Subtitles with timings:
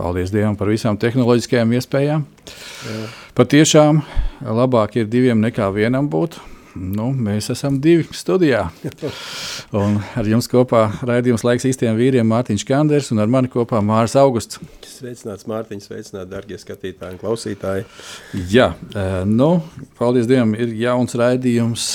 [0.00, 2.22] Paldies Dievam par visām tehnoloģiskajām iespējām.
[2.88, 3.00] Jā.
[3.36, 3.98] Patiešām
[4.40, 6.38] labāk ir diviem nekā vienam būt.
[6.72, 8.62] Nu, mēs esam divi studijā.
[9.76, 14.14] Un ar jums kopā raidījums laiks īstiem vīriem Mārtiņš Kanders un ar mani kopā Mārs
[14.16, 14.60] Augusts.
[14.86, 17.84] Sveicināts Mārtiņš, sveicināti darbie skatītāji un klausītāji.
[18.54, 18.70] Jā,
[19.28, 19.50] nu,
[19.98, 21.90] paldies Dievam, ir jauns raidījums,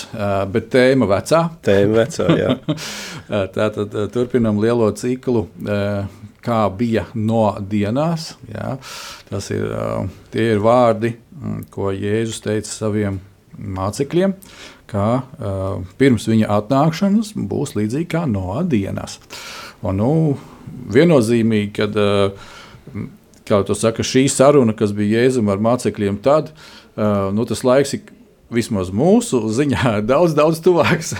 [0.54, 1.42] bet tēma vecā.
[1.66, 2.54] Tēma vecā, jā.
[3.58, 5.48] Tātad turpinam lielo ciklu
[6.46, 8.34] kā bija no dienās.
[8.52, 8.76] Jā.
[9.30, 9.66] Tas ir,
[10.34, 13.20] tie ir vārdi, mm, ko Jēzus teica saviem
[13.56, 14.36] mācekļiem,
[14.92, 15.06] ka
[16.00, 19.18] pirms viņa atnākšanas būs līdzīgi kā no dienas.
[19.86, 20.12] Un, nu,
[20.94, 21.96] viennozīmīgi, kad
[23.46, 26.52] kā tu saki, šī saruna, kas bija Jēzum ar mācekļiem, tad
[26.96, 28.14] nu, tas laiks ir
[28.54, 31.16] vismaz mūsu ziņā daudz, daudz tuvāks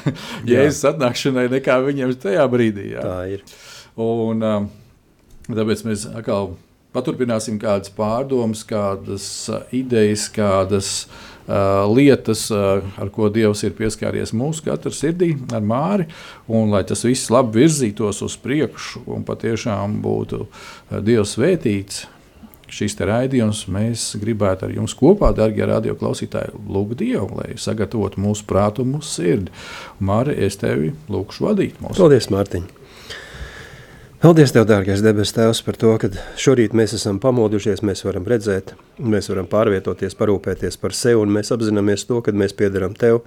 [0.48, 2.92] Jēzus atnākšanai nekā viņiem tajā brīdī.
[2.96, 3.06] Jā.
[3.06, 3.46] Tā ir.
[3.96, 4.85] Un, uh,
[5.46, 6.56] Tāpēc mēs atkal
[6.96, 9.28] paturpināsim kādas pārdomas, kādas
[9.76, 16.08] idejas, kādas uh, lietas, uh, ar ko Dievs ir pieskāries mūsu katra sirdī, ar māri,
[16.48, 22.06] un lai tas viss labi virzītos uz priekšu un patiešām būtu uh, Dievs svētīts.
[22.76, 28.88] Šis raidījums mēs gribētu ar jums kopā, darbie radioklausītāji, lūgt Dievu, lai sagatavotu mūsu prātu
[28.90, 29.54] mūsu sirdi.
[30.02, 32.02] Māri, es tevi lūgšu vadīt mūsu.
[32.02, 32.66] Paldies, Mārtiņ!
[34.16, 36.08] Paldies, Tev, dārgais debes Tēvs, par to, ka
[36.40, 41.52] šorīt mēs esam pamodušies, mēs varam redzēt, mēs varam pārvietoties, parūpēties par sevi, un mēs
[41.52, 43.26] apzināmies to, ka mēs piederam Tev,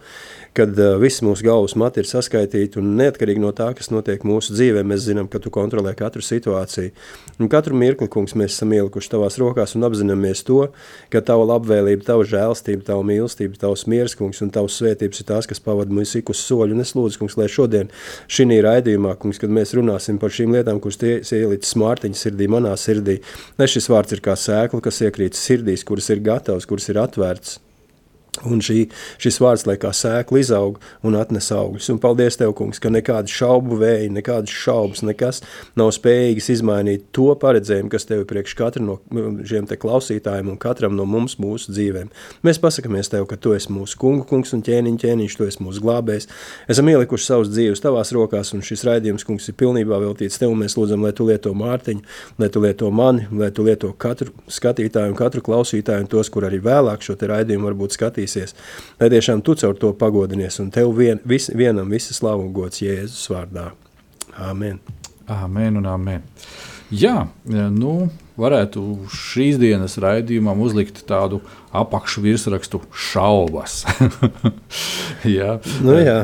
[0.57, 4.55] kad uh, viss mūsu galvas mati ir saskaitīti, un neatkarīgi no tā, kas notiek mūsu
[4.57, 6.91] dzīvē, mēs zinām, ka Tu kontrolē katru situāciju.
[7.39, 10.65] Un katru mirkli, kungs, mēs esam ielikuši Tavās rokās un apzināmies to,
[11.13, 15.49] ka Tava labvēlība, Tava žēlstība, Tava mīlestība, Tavs miers, kungs, un Tavs svētības ir tās,
[15.51, 16.75] kas pavada mūsu ik uz soļu.
[16.75, 17.93] Un es lūdzu, kungs, lai šodien
[18.27, 22.75] šī raidījumā, kungs, kad mēs runāsim par šīm lietām, kuras tie ielicis Mārtiņa sirdī, manā
[22.81, 23.21] sirdī,
[23.61, 27.61] lai šis vārds ir kā sēkla, kas iekrīt sirdīs, kuras ir gatavas, kuras ir atvērtas
[28.47, 28.85] Un šī,
[29.19, 31.89] šis vārds, lai kā sēkla izaug un atnes augļus.
[31.95, 35.41] Un paldies Tev, kungs, ka nekāda šaubu vēja, nekādas šaubas, nekas
[35.79, 38.99] nav spējīgs izmainīt to paredzējumu, kas Tev ir priekš katra no
[39.49, 42.13] šiem te klausītājiem un katram no mums mūsu dzīvēm.
[42.47, 45.83] Mēs pasakamies Tev, ka Tu esi mūsu kungu kungs un ķēniņ ķēniņš, Tu esi mūsu
[45.83, 46.29] glābējs.
[46.71, 50.55] Esam ielikuši savus dzīves Tavās rokās un šis raidījums, kungs, ir pilnībā veltīts Tev.
[50.59, 52.05] Mēs lūdzam, lai Tu lieto Mārtiņu,
[52.39, 56.47] lai Tu lieto mani, lai Tu lieto katru skatītāju un katru klausītāju un tos, kur
[56.49, 58.55] arī vēlāk šo te raidījumu varbūt skatīs attīstīsies.
[59.01, 63.29] Lai tiešām tu caur to pagodinies un tev vien, vis, vienam visas slavu gods Jēzus
[63.33, 63.73] vārdā.
[64.39, 64.81] Āmen.
[65.29, 66.25] Āmen un āmen.
[66.89, 68.09] Jā, nu,
[68.41, 68.81] varētu
[69.13, 71.43] šīs dienas raidījumam uzlikt tādu
[71.77, 73.83] apakšvirsrakstu šaubas.
[75.39, 76.23] jā, nu, jā.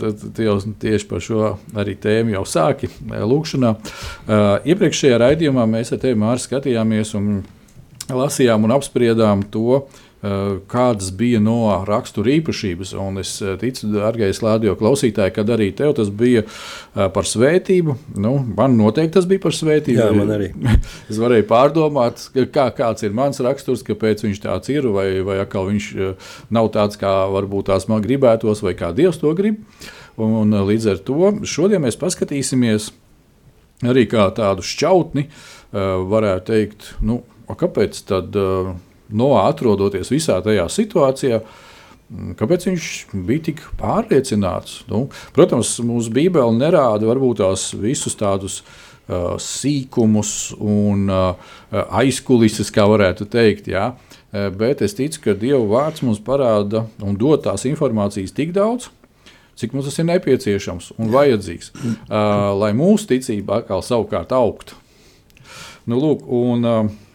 [0.00, 3.74] Tad jau tieši par šo arī tēmu jau sāki lūkšanā.
[3.76, 7.42] Uh, iepriekšējā raidījumā mēs ar tevi, Mārcis, skatījāmies un
[8.08, 12.92] lasījām un apspriedām to, uh, Eh, kādas bija no rakstura īpašības.
[12.98, 17.94] Un es eh, ticu, darbais radio klausītāji, kad arī tev tas bija eh, par svētību.
[18.18, 20.00] Nu, man noteikti tas bija par svētību.
[20.00, 20.50] Jā, man arī.
[21.10, 25.70] es varēju pārdomāt, kā, kāds ir mans raksturs, kāpēc viņš tāds ir, vai, vai atkal
[25.70, 25.92] viņš
[26.54, 29.62] nav tāds, kā varbūt tās man gribētos, vai kā Dievs to grib.
[30.18, 32.90] Un, un līdz ar to šodien mēs paskatīsimies
[33.86, 35.28] arī kā tādu šķautni,
[35.70, 38.34] varētu teikt, nu, kāpēc tad
[39.08, 41.40] no atrodoties visā tajā situācijā.
[42.08, 42.90] Mm, kāpēc viņš
[43.28, 44.82] bija tik pārliecināts?
[44.88, 45.06] Nu,
[45.36, 53.28] protams, mūsu Bībele nerāda varbūt tās visus tādus uh, sīkumus un uh, aizkulises, kā varētu
[53.28, 53.72] teikt.
[53.72, 53.92] Jā.
[54.28, 58.90] Bet es ticu, ka Dieva vārds mums parāda un dod tās informācijas tik daudz,
[59.56, 64.76] cik mums tas ir nepieciešams un vajadzīgs, uh, lai mūsu ticība atkal savukārt augtu.
[65.88, 67.07] Nu, lūk, un, uh,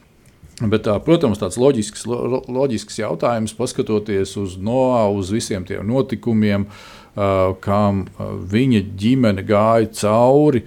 [0.61, 6.67] Bet, tā, protams, tāds loģisks, lo, loģisks jautājums, paskatoties uz Noā, uz visiem tiem notikumiem,
[6.67, 8.05] uh, kam
[8.51, 10.61] viņa ģimene gāja cauri.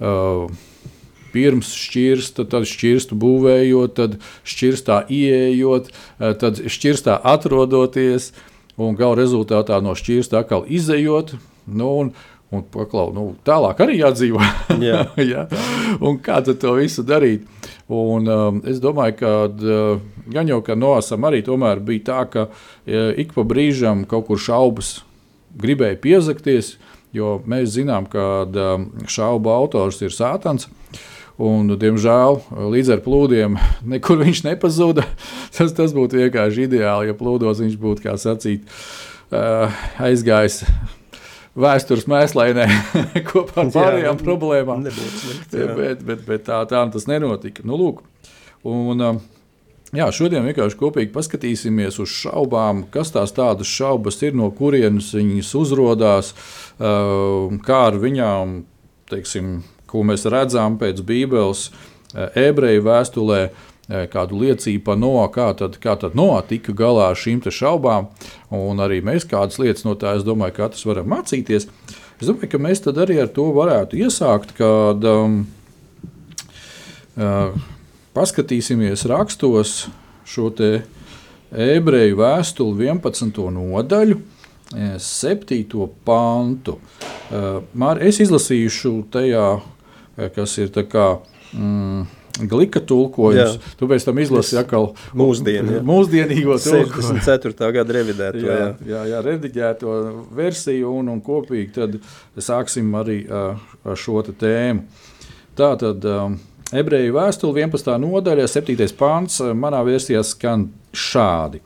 [0.00, 0.48] Uh,
[1.36, 4.14] pirms šķirsta, tad šķirstu būvējot, tad
[4.48, 5.90] šķirstā ieejot,
[6.40, 8.30] tad šķirstā atrodoties,
[8.80, 11.34] un gala rezultātā no šķirsta atkal izējot.
[11.66, 12.12] Nu, un,
[12.56, 14.40] Un paklau, nu, tālāk arī jādzīvo.
[14.88, 15.04] Jā.
[15.32, 15.46] Jā.
[16.00, 17.44] Un kā to visu darīt?
[17.86, 19.98] Un, um, es domāju, ka uh,
[20.32, 25.04] gan jau ka Noasam arī bija tā, ka uh, ik pa brīžam kaut kur šaubas
[25.56, 26.76] gribēja piezakties,
[27.14, 30.68] jo mēs zinām, ka um, šaubu autors ir Sātans.
[31.36, 32.40] Un, diemžēl
[32.72, 33.58] līdz ar plūdiem
[33.92, 35.04] nekur viņš nepazuda.
[35.54, 38.64] Tas, tas būtu vienkārši ideāli, ja plūdos viņš būtu, kā sacīt,
[39.30, 39.70] uh,
[40.00, 40.64] aizgājis
[41.56, 42.66] vēstures mēslēnē
[43.30, 44.84] kopā ar pārējām jā, problēmām.
[44.92, 47.64] Slikt, bet, bet, bet tā, tā tas nenotika.
[47.66, 48.02] Nu, lūk,
[48.66, 49.20] un, um,
[49.96, 55.54] jā, šodien vienkārši kopīgi paskatīsimies uz šaubām, kas tās tādas šaubas ir, no kurienes viņas
[55.62, 56.34] uzrādās,
[56.78, 58.60] uh, kā ar viņām,
[59.10, 63.40] teiksim, ko mēs redzam pēc Bībeles, uh, ebreju vēstulē
[63.86, 68.08] kādu liecību par no, kā tad, kā tad no tika galā ar šīm šaubām.
[68.50, 71.68] Un arī mēs kādas lietas no tā, es domāju, katrs varam mācīties.
[72.16, 75.44] Es domāju, ka mēs arī ar to varētu iesākt, kad um,
[77.14, 77.54] uh,
[78.16, 79.86] paskatīsimies rakstos
[80.26, 80.50] šo
[81.52, 83.38] ebreju vēstuli 11.
[83.54, 84.18] nodaļu.
[84.98, 85.86] 7.
[86.02, 86.80] pantu.
[87.30, 87.62] Uh,
[88.02, 89.60] es izlasīšu tajā,
[90.34, 91.20] kas ir tā kā.
[91.54, 92.08] Mm,
[92.44, 93.56] glika tulkojums.
[93.56, 93.74] Jā.
[93.78, 97.70] Tu pēc tam izlasi atkal mūsdienu, mūsdienīgo 64.
[97.78, 98.42] gada revidēto.
[98.44, 98.72] Jā, jā.
[98.90, 99.96] jā, jā rediģēto
[100.36, 101.98] versiju un, un kopīgi tad
[102.36, 104.84] sāksim arī ar šo tēmu.
[105.56, 106.36] Tā tad um,
[106.76, 107.94] ebreju vēstule 11.
[108.02, 108.88] nodaļa, 7.
[108.98, 111.62] pāns manā versijā skan šādi.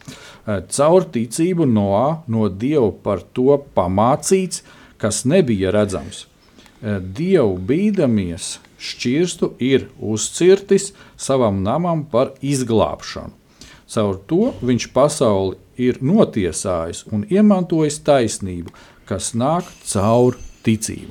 [0.47, 4.65] Caur ticību Noā no Dieva par to pamācīts,
[5.01, 6.27] kas nebija redzams.
[6.81, 10.91] Dievu bīdamies, šķirstu ir uzcirtis
[11.21, 13.37] savam namam par izglābšanu.
[13.91, 18.73] Caur to viņš pasauli ir notiesājis un iemantojis taisnību,
[19.09, 21.11] kas nāk caur ticību.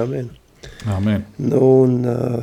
[0.00, 0.30] Amen.
[0.88, 1.24] Amen.
[1.38, 2.42] Nu, un, uh,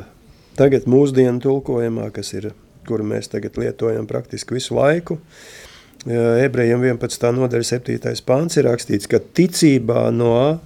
[0.58, 2.52] tagad mūsdienu tulkojumā, kas ir,
[2.88, 7.30] kuru mēs tagad lietojam praktiski visu laiku, uh, ebrejiem 11.
[7.38, 8.14] nodaļa 7.
[8.26, 10.60] pāns ir rakstīts, ka ticībā no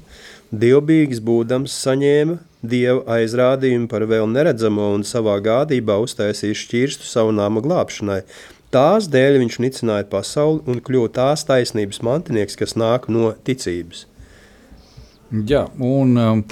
[0.56, 2.40] dievbīgs būdams saņēma
[2.72, 8.22] Dieva aizrādījumu par vēl neredzamo un savā gādībā uztaisīja šķirstu savu nāmu glābšanai.
[8.74, 14.04] Tās dēļ viņš nicināja pasauli un kļuva tās taisnības mantinieks, kas nāk no ticības.
[15.48, 16.44] Jā, un um,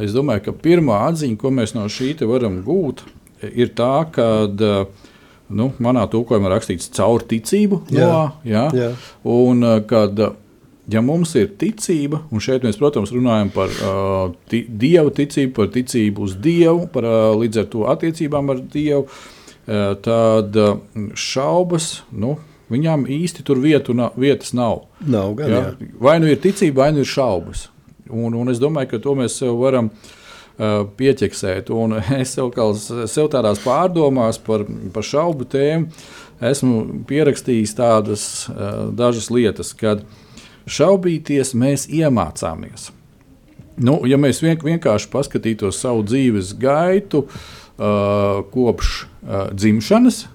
[0.00, 3.04] es domāju, ka pirmā atziņa, ko mēs no šī varam gūt,
[3.52, 5.08] ir tā, ka uh,
[5.50, 7.84] nu, manā tulkojumā rakstīts caur ticību.
[7.94, 8.90] Jā, no, jā, jā.
[9.30, 10.36] Un uh, kad uh,
[10.90, 16.24] ja mums ir ticība, un šeit mēs, protams, runājam par uh, dievu ticību, par ticību
[16.26, 20.78] uz dievu, par uh, līdz ar to attiecībām ar dievu, uh, tad uh,
[21.14, 22.00] šaubas.
[22.10, 22.38] Nu,
[22.70, 24.84] Viņām īsti tur vietu, na, vietas nav.
[25.02, 25.62] nav gan, ja?
[25.74, 25.88] Jā.
[26.06, 27.64] Vai nu ir ticība, vai nu ir šaubas.
[28.06, 31.72] Un, un es domāju, ka to mēs sev varam uh, pieķeksēt.
[31.74, 32.54] Un es sev,
[33.10, 34.62] sev tādās pārdomās par,
[34.94, 35.90] par šaubu tēmu
[36.46, 40.29] esmu pierakstījis tādas uh, dažas lietas, kad uh,
[40.70, 42.90] Šaubīties mēs iemācāmies.
[43.80, 50.26] Nu, ja mēs vien, vienkārši paskatītos savu dzīves gaitu uh, kopš uh, dzimšanas,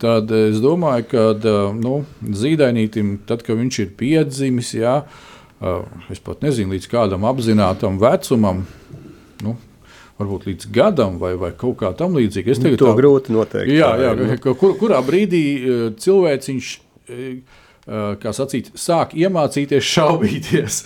[0.00, 6.20] tad es domāju, ka uh, nu, zīdainītam, tad, kad viņš ir piedzimis, jā, uh, es
[6.24, 8.66] pat nezinu, līdz kādam apzinātam vecumam,
[9.46, 9.56] nu,
[10.20, 12.52] varbūt līdz gadam vai, vai kaut kā tam līdzīga.
[12.52, 13.72] Es teiktu, to tā, grūti noteikt.
[13.72, 14.38] Jā, jā, jā.
[14.44, 16.76] Kur, kurā brīdī uh, cilvēciņš
[17.10, 17.42] Eh,
[17.86, 20.80] kā sacīt, sāk iemācīties šaubīties.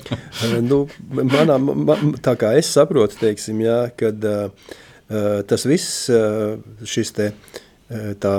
[0.70, 4.72] nu, manā, man, tā kā es saprotu, teiksim, jā, kad uh,
[5.48, 8.34] tas viss, uh, šis te, uh, tā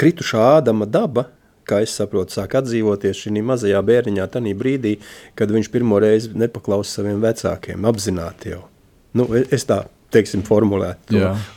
[0.00, 1.28] kritušā ādama daba,
[1.68, 4.96] kā es saprotu, sāk atdzīvoties šī mazajā bērniņā, tajā brīdī,
[5.38, 8.64] kad viņš pirmo reizi nepaklausa saviem vecākiem, apzināti jau.
[9.16, 11.12] Nu, es tā teiksim, formulēt.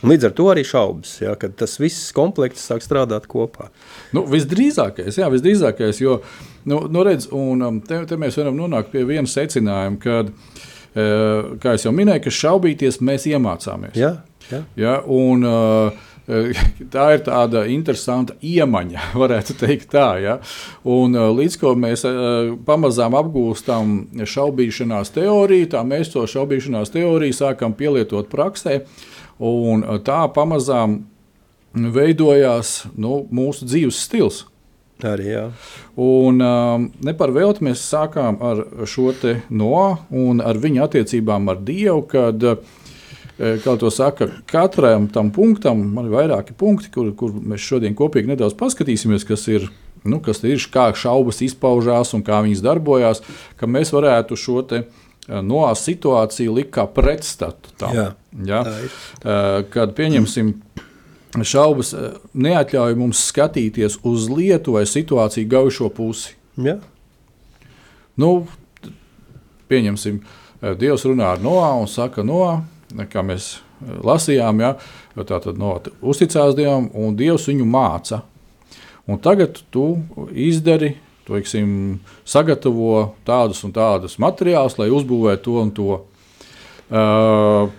[0.06, 3.70] Līdz ar to arī šaubas, ja, ka tas viss komplekts sāk strādāt kopā.
[4.16, 6.20] Nu, visdrīzākais, jā, visdrīzākais, jo
[6.68, 11.54] nu, nu redz, un, um, te, te mēs varam nonākt pie viena secinājuma, kad, uh,
[11.62, 13.96] kā jau minēju, ka šaubīties mēs iemācāmies.
[13.98, 14.16] Jā,
[14.50, 14.62] jā.
[14.80, 16.12] Ja, un, uh,
[16.94, 20.08] tā ir tāda interesanta iemaņa, varētu teikt tā.
[20.22, 20.38] Ja?
[20.84, 22.06] Un, līdz ko mēs
[22.66, 28.82] pamazām apgūstam šaubīšanās teoriju, tā mēs to šaubīšanās teoriju sākam pielietot praksē,
[29.38, 31.00] un tā pamazām
[31.76, 34.44] veidojās nu, mūsu dzīves stils.
[35.04, 35.42] Arī jā.
[36.00, 39.12] Un um, ne par velti mēs sākām ar šo
[39.52, 42.56] no un ar viņa attiecībām ar Dievu, kad, eh,
[43.36, 48.56] kā to saka, katram tam punktam, ir vairāki punkti, kur, kur mēs šodien kopīgi nedaudz
[48.56, 49.68] paskatīsimies, kas ir,
[50.08, 53.22] nu, kas ir, kā šaubas izpaužās un kā viņas darbojās,
[53.60, 54.86] ka mēs varētu šo eh,
[55.42, 57.96] no situāciju likt kā pretstatu tam.
[57.96, 58.08] Jā,
[58.46, 58.62] ja?
[58.64, 60.54] Uh, Kad pieņemsim
[61.44, 66.34] šaubas, eh, neatļauj mums skatīties uz lietu vai situāciju gaužo pusi.
[66.56, 66.78] Jā.
[68.16, 68.46] Nu,
[69.68, 70.20] pieņemsim,
[70.62, 72.62] eh, Dievs runā ar Noā un saka, Noā,
[73.12, 74.74] kā mēs eh, lasījām, ja,
[75.16, 78.22] tā tad no, uzticās Dievam, un Dievs viņu māca.
[79.06, 80.00] Un tagad tu
[80.34, 85.98] izdari, teiksim, sagatavo tādus un tādus materiālus, lai uzbūvētu to un to.
[86.86, 87.70] Uh,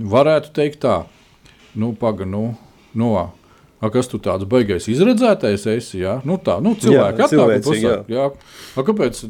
[0.00, 1.02] varētu teikt tā,
[1.76, 2.42] nu, pagaidi, nu,
[2.98, 6.02] no, a, kas tu tāds baigais izredzētais esi?
[6.02, 6.18] Ja?
[6.28, 8.28] Nu, tā, nu, cilvēki Jā, atnāk un pasaka, jā.
[8.76, 9.22] A, kāpēc,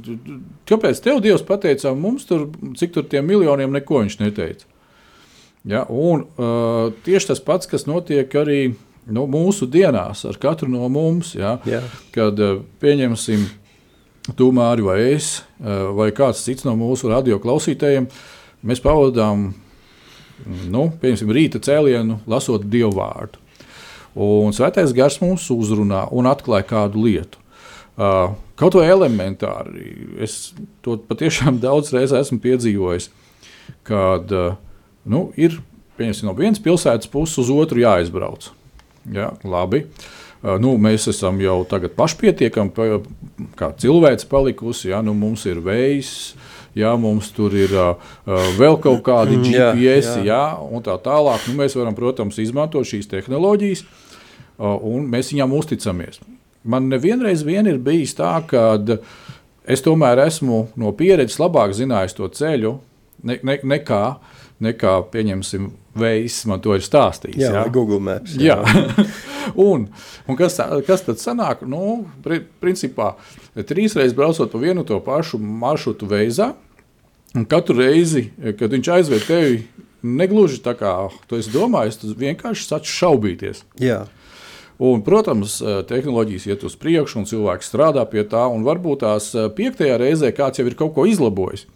[0.68, 2.48] kāpēc tev Dievs pateica, mums tur,
[2.78, 4.68] cik tur tiem miljoniem neko viņš neteica?
[5.68, 5.84] Ja?
[5.88, 8.74] Un uh, tieši tas pats, kas notiek arī
[9.06, 11.56] nu, mūsu dienās ar katru no mums, ja?
[11.68, 11.82] Jā.
[12.14, 13.46] kad uh, pieņemsim
[14.38, 18.08] tu, Māri, vai es, uh, vai kāds cits no mūsu radio klausītājiem,
[18.66, 19.50] mēs pavadām
[20.70, 23.38] nu, rīta cēlienu, lasot dievu vārdu.
[24.18, 27.38] Un svētais gars mums uzrunā un atklāja kādu lietu.
[27.92, 30.52] Uh, kaut vai elementāri, es
[30.84, 33.10] to patiešām daudz reizes esmu piedzīvojis,
[33.88, 34.54] kad uh,
[35.04, 35.60] nu, ir
[36.22, 38.50] no vienas pilsētas puses uz otru jāizbrauc.
[39.12, 39.84] Ja, labi.
[40.42, 42.86] Nu, mēs esam jau tagad pašpietiekami, pa,
[43.58, 44.90] kā cilvēks palikusi.
[44.90, 46.10] Ja, nu, mums ir vējs,
[46.78, 48.10] ja, mums tur ir uh,
[48.58, 50.24] vēl kaut kādi Mm, jā, GPS, jā.
[50.32, 51.46] ja, un tā tālāk.
[51.46, 56.22] Nu, mēs varam, protams, izmantot šīs tehnoloģijas, uh, un mēs viņām uzticamies.
[56.62, 58.78] Man nevienreiz vien ir bijis tā, ka
[59.66, 62.76] es tomēr esmu no pieredzes labāk zinājis to ceļu
[63.22, 64.02] ne, ne, nekā,
[64.62, 67.40] nekā, pieņemsim, vējs man to ir stāstījis.
[67.42, 68.36] Jā, vai Google Maps.
[68.40, 68.58] Jā.
[69.70, 69.88] un,
[70.26, 71.66] un kas, kas tad sanāk?
[71.68, 73.14] Nu, pri, principā,
[73.68, 76.52] trīs reizes braucot pa vienu to pašu maršrutu veizā,
[77.36, 78.28] un katru reizi,
[78.58, 79.62] kad viņš aizved tevi,
[80.02, 80.92] negluži tā kā
[81.30, 83.62] tu esi domājis, tu vienkārši sāc šaubīties.
[83.82, 84.04] Jā.
[84.82, 89.98] Un, protams, tehnoloģijas iet uz priekšu, un cilvēks strādā pie tā, un varbūt tās piektajā
[90.00, 91.68] reizē kāds jau ir kaut ko izlabojis.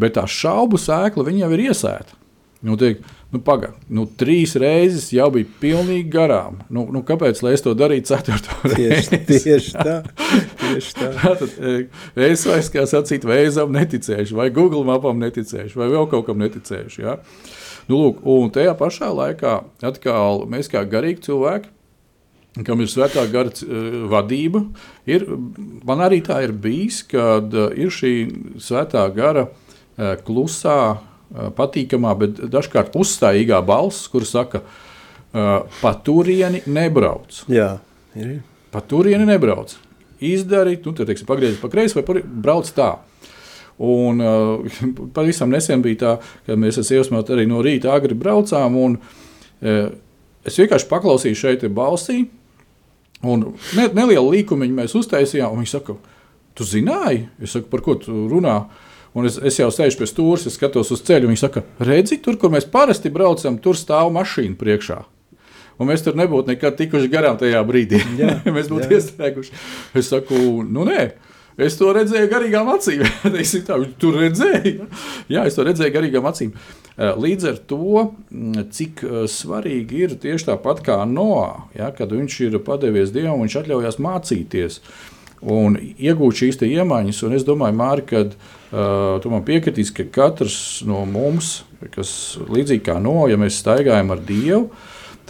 [0.00, 2.19] Bet tā šaubu sēkla jau ir iesēta.
[2.60, 2.98] Nu, tiek,
[3.32, 6.58] nu, Pagaidām, nu, trīs reizes jau bija pilnīgi garām.
[6.68, 9.20] Nu, nu, kāpēc lai es to darītu ceturto Tieši, reizi?
[9.30, 9.94] tieši tā.
[10.60, 11.08] Tieši tā.
[11.16, 11.80] Tātad, e,
[12.28, 17.00] es vairs, kā sacīt, veizam neticēšu, vai Google mapam neticēšu, vai vēl kaut kam neticēšu.
[17.06, 17.16] Ja?
[17.88, 19.56] Nu, lūk, un tajā pašā laikā
[19.88, 21.72] atkal mēs kā garīgi cilvēki,
[22.66, 24.66] kam ir svētā gara e, vadība,
[25.08, 25.24] ir,
[25.88, 28.14] man arī tā ir bijis, kad e, ir šī
[28.60, 30.80] svētā gara e, klusā,
[31.30, 35.44] patīkamā, bet dažkārt uzstājīgā balss, kur saka, e,
[35.80, 37.44] pa turieni nebrauc.
[37.50, 37.76] Jā,
[38.18, 38.40] ir.
[38.70, 39.76] Pa turieni nebrauc.
[40.20, 42.90] Izdari, nu, tad, teiksim, pagriezies pa kreisi vai pa, brauc tā.
[43.80, 44.82] Un uh,
[45.16, 46.12] pavisam nesen bija tā,
[46.44, 48.76] ka mēs ar sievu arī no rīta agri braucām.
[48.76, 49.80] Un, uh,
[50.44, 52.26] es vienkārši paklausīju šeit balsī,
[53.24, 53.46] un
[53.78, 55.56] ne, nelielu līkumiņu mēs uztaisījām.
[55.62, 55.96] Viņš saka,
[56.56, 58.60] tu zināji, es saku, par ko tu runā.
[59.14, 61.30] Un es, es jau sēžu pie stūra, es skatos uz ceļu.
[61.32, 65.00] Viņš saka, redzi, tur, kur mēs parasti braucam, tur stāv mašīna priekšā.
[65.80, 68.02] Un mēs tur nebūtu nekad tikuši garām tajā brīdī.
[68.20, 69.56] Jā, mēs būtu iestrēguši.
[69.98, 70.38] Es saku,
[70.68, 71.10] nu nē.
[71.60, 73.02] Es to redzēju garīgām acīm.
[73.68, 74.86] Tā, tur redzēja.
[75.32, 76.54] Jā, es to redzēju garīgām acīm.
[76.94, 82.14] Eh, Līdz ar to, mm, cik eh, svarīgi ir tieši tāpat kā Noā, ja, kad
[82.14, 84.80] viņš ir padevies Dievam, viņš atļaujas mācīties
[85.40, 87.22] un iegūt šīs iemaņas.
[87.28, 91.60] Un es domāju, Mārķis, tu man piekritīs, ka katrs no mums,
[91.94, 92.12] kas
[92.46, 94.66] līdzīgi kā no, ja mēs staigājam ar Dievu,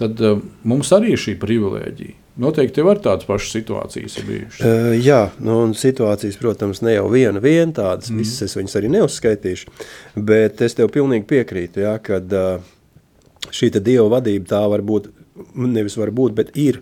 [0.00, 2.16] tad uh, mums arī ir šī privilēģija.
[2.40, 4.61] Noteikti tev arī tādas pašas situācijas bijušas.
[4.64, 8.23] Uh, jā, nu, un situācijas, protams, ne jau viena, viena tādas, mm.
[8.23, 9.73] visas es viņas arī neuzskaitīšu,
[10.30, 12.70] bet es tev pilnīgi piekrītu, jā, kad uh,
[13.52, 15.11] šī dieva vadība tā var būt,
[15.56, 16.80] nevis var būt, bet ir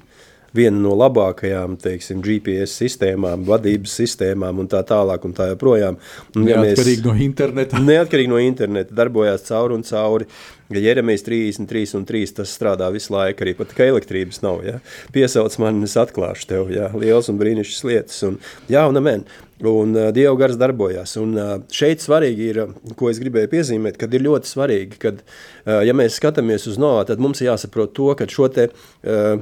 [0.56, 5.24] viena no labākajām teiksim, GPS sistēmām, vadības sistēmām un tā tālāk.
[5.28, 5.98] Un tā joprojām.
[6.36, 7.82] Un, ja neatkarīgi mēs, no interneta.
[7.90, 10.28] Neatkarīgi no interneta, darbojās cauri un cauri.
[10.68, 14.60] Ja Jeremijs 33 un 3 tas strādā visu laiku, arī pat, ka elektrības nav.
[14.66, 14.78] Ja?
[15.14, 16.90] Piesauc man, es atklāšu tev, ja?
[16.92, 18.18] liels un brīnišķīgs lietas.
[18.28, 19.24] Un, jā, un amen.
[19.64, 21.16] Un uh, Dieva gars darbojas.
[21.18, 22.60] Un uh, šeit svarīgi ir,
[23.00, 27.02] ko es gribēju piezīmēt, kad ir ļoti svarīgi, kad, uh, ja mēs skatāmies uz Noā,
[27.08, 29.40] tad mums jāsaprot to, ka šo te, uh,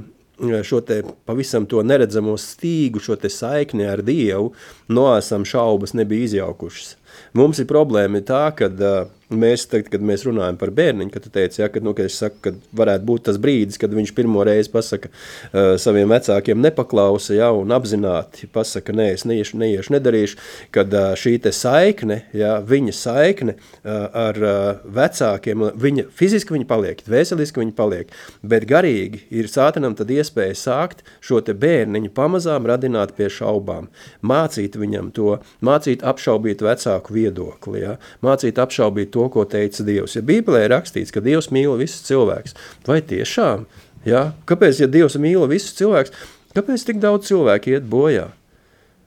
[0.63, 4.53] šo te pavisam to neredzamo stīgu, šo te saikni ar Dievu,
[4.89, 6.97] noesam šaubas nebija izjaukušas.
[7.33, 11.31] Mums ir problēma tā, ka uh, Mēs, tagad, kad mēs runājam par bērniņu, kad tu
[11.35, 14.71] teici, ja, ka, nu, ka saku, ka varētu būt tas brīdis, kad viņš pirmo reizi
[14.71, 20.39] pasaka uh, saviem vecākiem nepaklausa, ja, un apzināti pasaka, nē, es neiešu, neiešu nedarīšu,
[20.77, 27.03] kad uh, šī saikne, ja, viņa saikne uh, ar uh, vecākiem, viņa fiziski viņa paliek,
[27.11, 28.15] vēseliski viņa paliek,
[28.47, 33.91] bet garīgi ir sātanam tad iespēja sākt šo te bērniņu pamazām radināt pie šaubām,
[34.23, 40.19] mācīt viņam to, mācīt apšaubīt vecāku viedokli, ja, mācīt apšaubīt to, ko teica Dievs.
[40.19, 42.57] Ja Bībelē ir rakstīts, ka Dievs mīl visus cilvēkus,
[42.89, 43.67] vai tiešām?
[44.09, 44.31] Ja?
[44.49, 46.15] Kāpēc, ja Dievs mīl visus cilvēkus,
[46.57, 48.31] kāpēc tik daudz cilvēku iet bojā?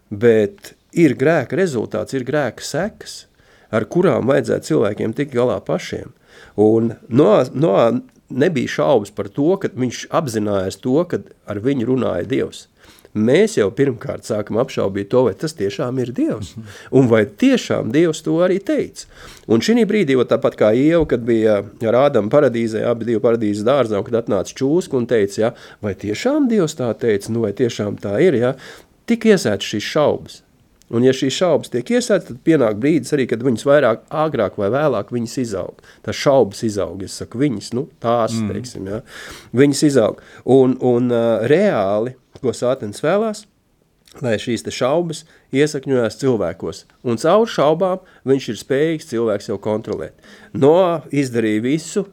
[0.09, 3.23] Bet ir grēka rezultāts, ir grēka sekas,
[3.69, 6.15] ar kurām vajadzētu cilvēkiem tikt galā pašiem.
[6.59, 7.75] Un no, no
[8.29, 12.65] nebija šaubas par to, ka viņš apzinājās to, ka ar viņu runāja Dievs
[13.17, 16.53] mēs jau pirmkārt sākam apšaubīt to, vai tas tiešām ir Dievs.
[16.95, 19.07] Un vai tiešām Dievs to arī teica.
[19.49, 23.97] Un šī brīdī, tāpat kā Ieva, kad bija ar Ādamu paradīzē, abi divi paradīzes dārzā,
[23.99, 27.97] un kad atnāca čūska un teica, ja, vai tiešām Dievs tā teica, nu vai tiešām
[28.01, 28.53] tā ir, ja,
[29.09, 30.43] tik iesēts šīs šaubas.
[30.89, 34.71] Un, ja šīs šaubas tiek iesētas, tad pienāk brīdis arī, kad viņas vairāk, agrāk vai
[34.73, 35.83] vēlāk viņas izaug.
[36.05, 38.55] Tā šaubas izaug, es saku, viņas, nu, tās, mm.
[38.55, 39.03] teiksim, ja,
[39.53, 40.23] viņas izaug.
[40.49, 43.45] Un, un uh, reāli ko Sātens vēlās,
[44.23, 46.85] lai šīs šaubas iesakņojās cilvēkos.
[47.05, 50.15] Un caur šaubām viņš ir spējīgs cilvēks jau kontrolēt.
[50.53, 52.05] No izdarīja visu,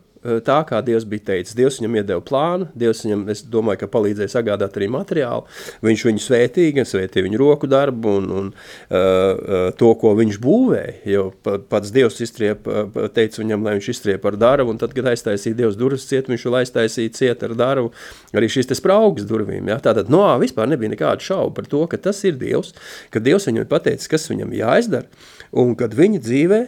[0.47, 1.57] tā, kā Dievs bija teicis.
[1.57, 5.47] Dievs viņam iedeva plānu, Dievs viņam, es domāju, ka palīdzēja sagādāt arī materiālu.
[5.87, 10.95] Viņš viņu svētīja, gan svētīja viņu roku darbu un, un uh, to, ko viņš būvēja.
[11.11, 12.69] Jo pats Dievs iztriep,
[13.17, 16.47] teica viņam, lai viņš iztriep ar darbu, un tad, kad aiztaisīja Dievs durvis ciet, viņš
[16.49, 17.93] vēl aiztaisīja ciet ar darbu,
[18.37, 19.71] arī šīs spraugas durvīm.
[19.73, 19.81] Ja?
[19.83, 22.75] Tātad, no, vispār nebija nekāda šauba par to, ka tas ir Dievs,
[23.15, 26.63] ka Dievs viņam pateicis, kas viņam jāizdara, un kad viņa dzīvē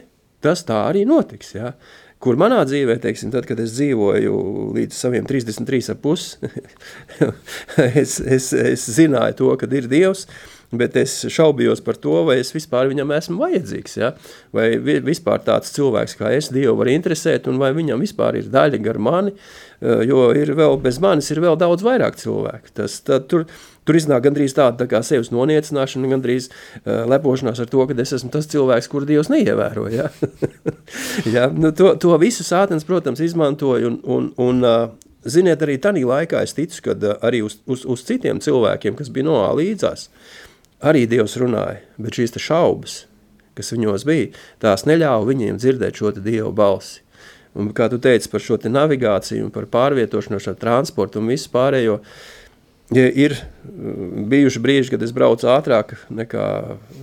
[0.45, 1.55] tas tā arī notiks.
[1.57, 1.75] Ja?
[2.19, 4.39] Kur manā dzīvē, teiksim, tad, kad es dzīvoju
[4.75, 6.49] līdz saviem 33,5,
[8.03, 10.25] es, es, es zināju to, ka ir Dievs,
[10.75, 13.95] bet es šaubījos par to, vai es vispār viņam esmu vajadzīgs.
[14.01, 14.11] Ja?
[14.55, 18.83] Vai vispār tāds cilvēks kā es Dievu var interesēt, un vai viņam vispār ir daļa
[18.83, 19.37] gar mani,
[19.81, 22.75] jo ir vēl bez manis ir vēl daudz vairāk cilvēku.
[22.83, 23.47] Tas, tad, tur,
[23.89, 28.13] Tur iznāk gandrīz tāda tā kā sevis noniecināšana, gandrīz uh, lepošanās ar to, ka es
[28.19, 29.87] esmu tas cilvēks, kuru Dievs neievēro.
[29.89, 30.11] Ja?
[31.37, 31.47] ja?
[31.49, 34.91] Nu, to, to visu sātens, protams, izmantoja un, un, un uh,
[35.29, 39.09] Ziniet, arī tajā laikā es ticu, ka uh, arī uz, uz, uz citiem cilvēkiem, kas
[39.13, 40.11] bija noā līdzās,
[40.85, 43.03] arī Dievs runāja, bet šīs šaubas,
[43.57, 47.01] kas viņos bija, tās neļāva viņiem dzirdēt šo Dieva balsi.
[47.57, 52.38] Un, kā tu teici par šo navigāciju, par pārvietošanos ar transportu un visu pārējo, uh,
[52.95, 53.35] Ja ir
[53.69, 56.47] mm, bijuši brīži, kad es braucu ātrāk nekā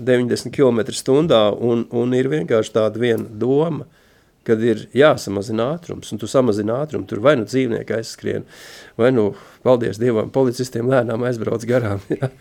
[0.02, 3.86] 90 km/h, un, un ir vienkārši tāda viena doma,
[4.46, 8.46] kad ir jāsamazina ātrums, un tu samazini ātrumu, tur vai nu dzīvnieki aizskrien,
[8.98, 9.32] vai nu,
[9.66, 12.02] paldies Dievam, policistiem lēnām aizbrauc garām.
[12.16, 12.32] Ja?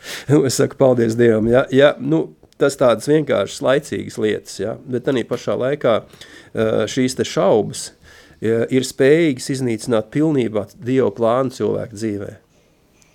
[0.45, 2.27] es saku, paldies Dievam, ja, ja, nu,
[2.61, 4.77] tas tādas vienkāršas laicīgas lietas, ja?
[4.89, 5.99] bet arī pašā laikā
[6.93, 7.91] šīs te šaubas
[8.45, 12.33] ir spējīgas iznīcināt pilnībā Dieva plānu cilvēku dzīvē.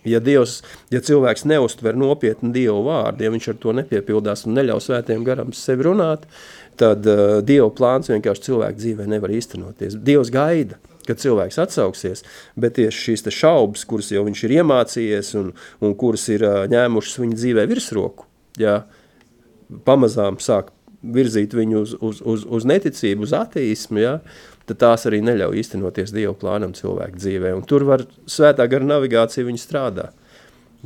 [0.07, 0.62] Ja, Dievs,
[0.93, 5.51] ja cilvēks neustver nopietni Dievu vārdu, ja viņš ar to nepiepildās un neļaus svētiem garam
[5.55, 6.23] sevi runāt,
[6.79, 9.97] tad uh, Dieva plāns vienkārši cilvēku dzīvē nevar īstenoties.
[9.99, 12.23] Dievs gaida, kad cilvēks atsauksies,
[12.55, 15.51] bet tieši šīs šaubas, kuras jau viņš ir iemācījies un,
[15.83, 18.29] un kuras ir uh, ņēmušas viņa dzīvē virsroku,
[18.62, 18.83] ja,
[19.83, 20.71] pamazām sāk
[21.03, 24.15] virzīt viņu uz, uz, uz, uz neticību, uz ateismu, ja,
[24.69, 27.53] tad tās arī neļauj īstenoties Dieva plānam cilvēku dzīvē.
[27.58, 30.10] Un tur var svētā gara navigācija viņa strādā.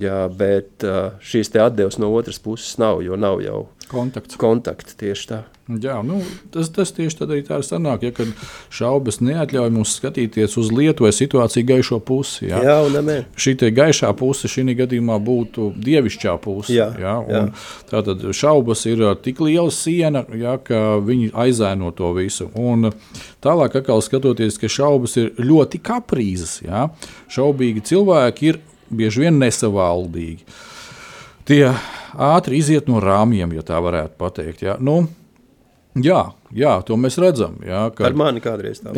[0.01, 0.83] Jā, bet
[1.21, 4.37] šīs te atdevas no otras puses nav, jo nav jau kontakts.
[4.41, 5.43] kontakts tieši tā.
[5.79, 6.17] Jā, nu,
[6.51, 8.27] tas, tas tieši tad arī tā ir sanāk, ja kad
[8.73, 12.49] šaubas neatļauj mums skatīties uz lietu vai situāciju gaišo pusi.
[12.49, 13.15] Jā, jā un amē.
[13.39, 16.75] Šī gaišā puse šī gadījumā būtu dievišķā puse.
[16.75, 17.45] Jā, jā, jā.
[17.93, 22.49] Tātad šaubas ir tik liela siena, jā, ka viņi aizēno to visu.
[22.59, 22.91] Un
[23.43, 26.59] tālāk atkal skatoties, ka šaubas ir ļoti kaprīzes.
[26.67, 26.89] Jā.
[27.31, 30.45] Šaubīgi cilvēki ir bieži vien nesavaldīgi.
[31.47, 31.65] Tie
[32.13, 34.63] ātri iziet no rāmjiem, ja tā varētu pateikt.
[34.63, 34.77] Ja?
[34.79, 35.03] Nu,
[35.99, 36.21] jā,
[36.55, 37.57] jā, to mēs redzam.
[37.65, 38.07] Jā, kad...
[38.09, 38.93] Ar mani kādreiz tā.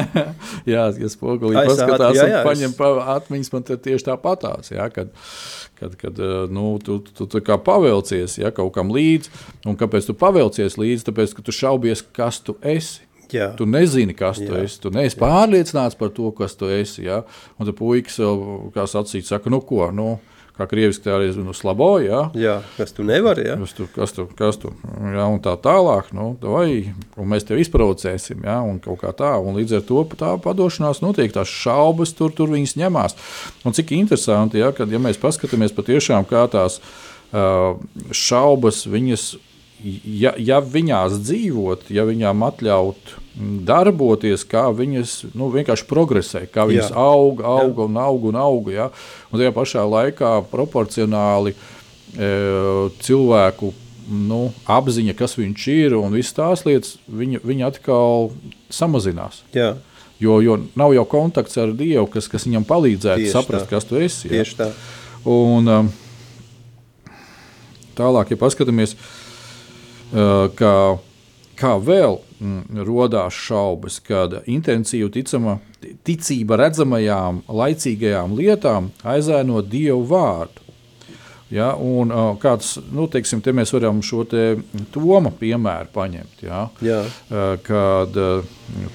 [0.74, 2.82] jā, ja spogulī paskatās jā, jā, un paņem es...
[3.16, 4.72] atmiņas, man tieši tāpatās.
[4.74, 5.14] Jā, kad,
[5.78, 9.32] kad, kad nu, tu, tu, tu kā pavelcies ja, kaut kam līdzi.
[9.68, 11.06] Un kāpēc tu pavelcies līdzi?
[11.10, 13.05] Tāpēc, ka tu šaubies, kas tu esi.
[13.34, 13.50] Jā.
[13.58, 14.48] Tu nezini, kas jā.
[14.48, 14.78] tu esi.
[14.82, 17.06] Tu neesi pārliecināts par to, kas tu esi.
[17.08, 17.22] Ja?
[17.56, 18.20] Un tad puikas,
[18.74, 20.16] kā sacīt, saka, nu ko, nu,
[20.56, 22.26] kā krieviski tā arī nu, slabo, ja?
[22.36, 23.56] jā, kas tu nevari, ja?
[23.60, 24.72] kas tu, kas tu, kas tu,
[25.12, 25.26] ja?
[25.28, 28.58] un tā tālāk, nu, vai, mēs tevi izprovocēsim, ja?
[28.64, 32.52] un kaut kā tā, un līdz ar to tā padošanās notiek, tās šaubas tur, tur
[32.54, 33.18] viņas ņemās.
[33.68, 37.76] Un cik interesanti, ja, kad, ja mēs paskatāmies patiešām kā tās uh,
[38.16, 39.34] šaubas, viņas
[39.84, 43.16] ja, ja viņās dzīvot, ja viņām atļaut
[43.68, 47.00] darboties, kā viņas nu, vienkārši progresē, kā viņas Jā.
[47.00, 47.88] aug, aug Jā.
[47.88, 48.70] un aug un aug.
[48.72, 48.88] Ja?
[49.30, 52.30] Un tajā pašā laikā proporcionāli e,
[53.04, 53.72] cilvēku
[54.06, 58.30] nu, apziņa, kas viņš ir un visas tās lietas, viņa, viņa atkal
[58.72, 59.42] samazinās.
[59.56, 59.74] Jā.
[60.22, 63.74] Jo, jo nav jau kontakts ar Dievu, kas, kas viņam palīdzētu Tieši saprast, tā.
[63.74, 64.30] kas tu esi.
[64.30, 64.38] Ja?
[64.38, 64.70] Tieši tā.
[65.28, 65.92] Un, um,
[67.98, 69.25] tālāk, ja paskatāmies, uh,
[70.12, 70.74] kā,
[71.58, 75.58] kā vēl mm, radās šaubas, kad intensīva ticama,
[76.06, 80.62] ticība redzamajām, laicīgajām lietām aizēno Dievu vārdu.
[81.54, 82.10] Ja, un,
[82.42, 84.56] kāds, nu, teiksim, te mēs varam šo te
[84.90, 86.42] Toma piemēru paņemt.
[86.42, 87.04] Ja, Jā.
[87.62, 88.18] kad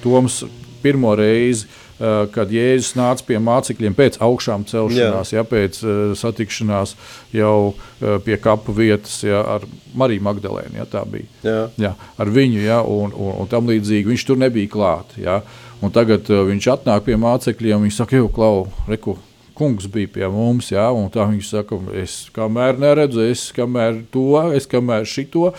[0.02, 0.42] Toms
[0.82, 1.70] pirmo reizi
[2.02, 5.38] Eh, kad Jēzus nāca pie mācekļiem pēc augšām celšanās, jā.
[5.38, 6.96] Ja, pēc uh, satikšanās
[7.36, 10.80] jau uh, pie kapu vietas ja, ar Mariju Magdalēnu.
[10.80, 11.28] Ja, tā bija.
[11.46, 11.60] Jā.
[11.78, 15.14] Ja, ar viņu, ja, un, un, un tam līdzīgi viņš tur nebija klāt.
[15.20, 15.38] Ja,
[15.84, 19.14] un tagad viņš atnāk pie mācekļiem un viņš saka, jau klau, reku,
[19.54, 24.26] kungs bija pie mums, ja, un tā viņš saka, es kamēr neredzu, es kamēr to,
[24.58, 25.52] es kamēr šito,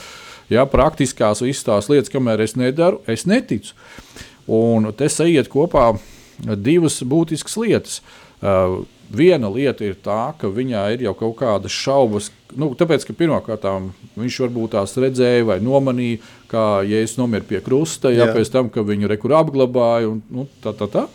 [0.52, 3.78] ja, praktiskās visas tās lietas, kamēr es nedaru, es neticu.
[4.48, 5.94] Un te sajiet kopā
[6.60, 8.02] divas būtiskas lietas.
[8.44, 8.82] Uh,
[9.14, 12.30] viena lieta ir tā, ka viņā ir jau kaut kādas šaubas.
[12.58, 13.66] Nu, tāpēc, ka pirmkārt
[14.18, 18.84] viņš varbūt tās redzēja vai nomanīja, kā Jēzus nomira pie krusta, ja pēc tam, ka
[18.86, 20.12] viņu rekur apglabāja.
[20.12, 21.08] Un, nu, tā, tā, tā.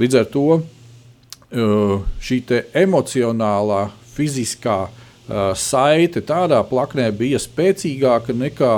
[0.00, 2.40] Līdz ar to uh, šī
[2.82, 8.74] emocionālā, fiziskā uh, saite tādā plaknē bija spēcīgāka nekā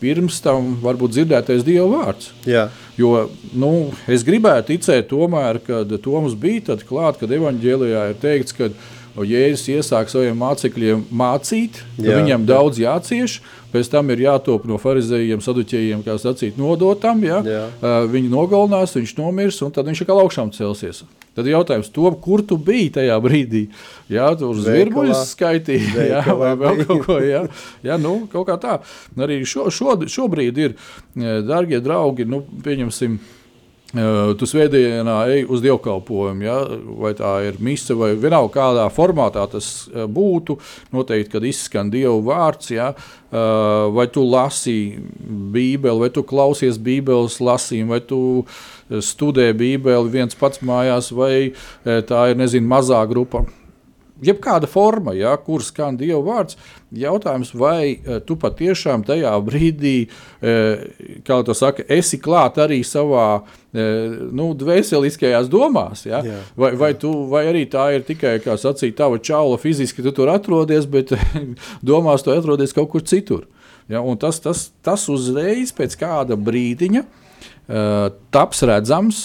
[0.00, 2.32] pirms tam varbūt dzirdētais Dieva vārds.
[2.48, 2.68] Jā.
[2.98, 8.56] Jo nu, es gribētu ticēt, tomēr, kad Toms bija tad klāt, kad evanģēlijā ir teikts,
[8.58, 8.72] ka
[9.16, 12.18] Jēzus iesāk saviem mācekļiem mācīt, ka Jā.
[12.20, 13.38] viņiem daudz jācieš,
[13.72, 17.22] pēc tam ir jātop no farizējiem, saduķējiem, kā sacīt, nodotam.
[17.26, 17.40] Ja?
[17.44, 17.62] Jā.
[18.10, 21.04] Viņi nogalinās, viņš nomirs, un tad viņš atkal augšām celsies.
[21.38, 23.68] Tad ir jautājums, to, kur tu biji tajā brīdī?
[24.10, 27.60] Jā, tur uz zvirbuļus skaitīji, jā, vai vēl kaut ko tādu.
[27.86, 28.78] Jā, nu, kaut kā tā.
[29.14, 30.74] Arī šo, šo, šobrīd ir,
[31.46, 33.20] darbie draugi, nu, pieņemsim.
[33.88, 36.56] Tu svētdienā ej uz dievkalpojumu, ja?
[37.00, 40.58] vai tā ir mise, vai vienalga kādā formātā tas būtu.
[40.92, 42.90] Noteikti, kad izskan Dieva vārds, ja?
[43.96, 44.98] vai tu lasi
[45.54, 48.20] Bībeli, vai tu klausies Bībeles lasījumu, vai tu
[48.92, 53.46] studē Bībeli viens pats mājās, vai tā ir nezinu, mazā grupa
[54.24, 56.58] jebkāda forma, ja, kur skan Dieva vārds,
[56.94, 60.82] jautājums, vai uh, tu patiešām tajā brīdī, uh,
[61.26, 63.52] kā tu saki, esi klāt arī savā uh,
[64.32, 66.06] nu, dvēseliskajās domās.
[66.08, 66.22] Ja?
[66.26, 70.14] Jā, vai, vai, tu, vai arī tā ir tikai, kā sacīja, tava čaula fiziski, tu
[70.16, 71.14] tur atrodies, bet
[71.92, 73.46] domās tu atrodies kaut kur citur.
[73.88, 74.02] Ja?
[74.02, 77.06] Un tas, tas, tas uzreiz pēc kāda brīdiņa
[78.32, 79.18] taps redzams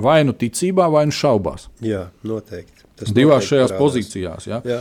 [0.00, 1.68] vai nu ticībā, vai nu šaubās.
[1.84, 2.79] Jā, noteikti.
[3.00, 3.80] Tas divās šajās parādās.
[3.80, 4.46] pozīcijās.
[4.50, 4.60] Ja?
[4.66, 4.80] Jā.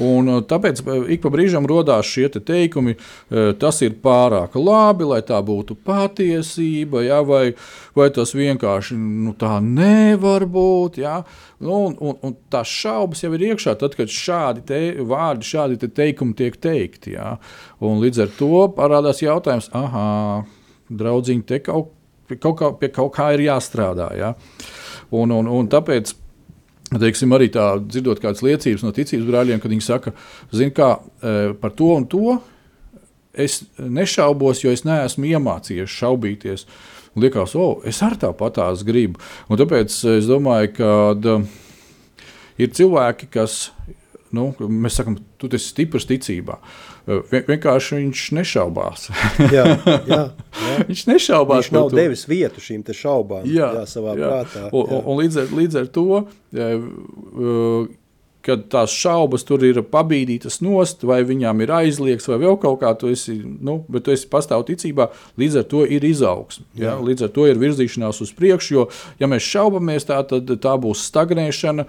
[0.00, 4.56] Un, uh, tāpēc uh, ik pa brīžam radās šie te teikumi, uh, tas ir pārāk
[4.58, 7.20] labi, lai tā būtu patiesība, ja?
[7.26, 7.54] vai,
[7.96, 11.00] vai tas vienkārši nu, tā nevar būt.
[11.02, 11.20] Ja?
[11.60, 15.80] Nu, un, un, un tās šaubas jau ir iekšā, tad, kad šādi te vārdi, šādi
[15.82, 17.16] te teikumi tiek teikti.
[17.18, 17.34] Ja?
[17.84, 20.46] Un līdz ar to parādās jautājums, ah,
[20.90, 21.92] draugiņ, te kaut,
[22.38, 24.10] kaut kā, pie kaut kā ir jāstrādā.
[24.18, 24.34] Ja?
[25.10, 26.14] Un, un, un tāpēc
[26.90, 30.12] Teiksim, arī tā, dzirdot kādas liecības no ticības brāļiem, kad viņi saka,
[30.74, 32.40] kā e, par to un to
[33.30, 36.66] es nešaubos, jo es neesmu iemācījies šaubīties.
[37.14, 39.22] Un liekas, o, oh, es ar tāpat tās gribu.
[39.50, 41.38] Un tāpēc es domāju, ka
[42.58, 43.70] ir cilvēki, kas
[44.36, 46.58] nu, mēs sakām, tu esi stiprs ticībā.
[47.06, 49.08] Vien, vienkārši viņš nešaubās.
[49.56, 50.74] jā, jā, jā.
[50.90, 51.64] viņš nešaubās.
[51.64, 51.98] Viņš nav to.
[51.98, 54.28] devis vietu šīm šaubām jā, jā, savā jā.
[54.28, 54.66] prātā.
[54.66, 54.74] Jā.
[54.74, 56.06] Un, un, līdz, ar, līdz ar to,
[58.44, 62.92] kad tās šaubas tur ir pabīdītas nost, vai viņām ir aizliegts, vai vēl kaut kā,
[62.98, 66.64] tu esi, nu, bet tu esi pastāv ticībā, līdz ar to ir izaugsme.
[66.80, 66.96] Ja?
[67.00, 68.86] Līdz ar to ir virzīšanās uz priekšu, jo,
[69.20, 71.86] ja mēs šaubamies, tā, tad tā būs stagnēšana,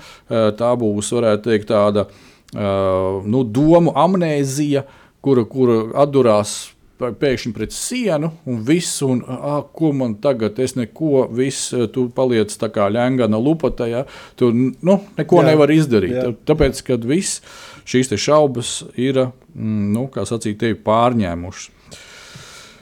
[0.59, 2.09] tā būs, varētu teikt, tāda
[2.53, 4.85] nu, domu amnēzija,
[5.23, 11.25] kura, kura atdurās pēkšņi pret sienu, un viss, un ah, ko man tagad, es neko,
[11.33, 14.03] viss, tu paliec tā kā ļengana lupata, ja,
[14.39, 16.17] tu nu, neko jā, nevar izdarīt.
[16.17, 16.29] Jā.
[16.51, 17.41] Tāpēc, kad viss
[17.89, 19.23] šīs šaubas ir,
[19.55, 21.69] mm, nu, kā sacīt, tevi pārņēmušas.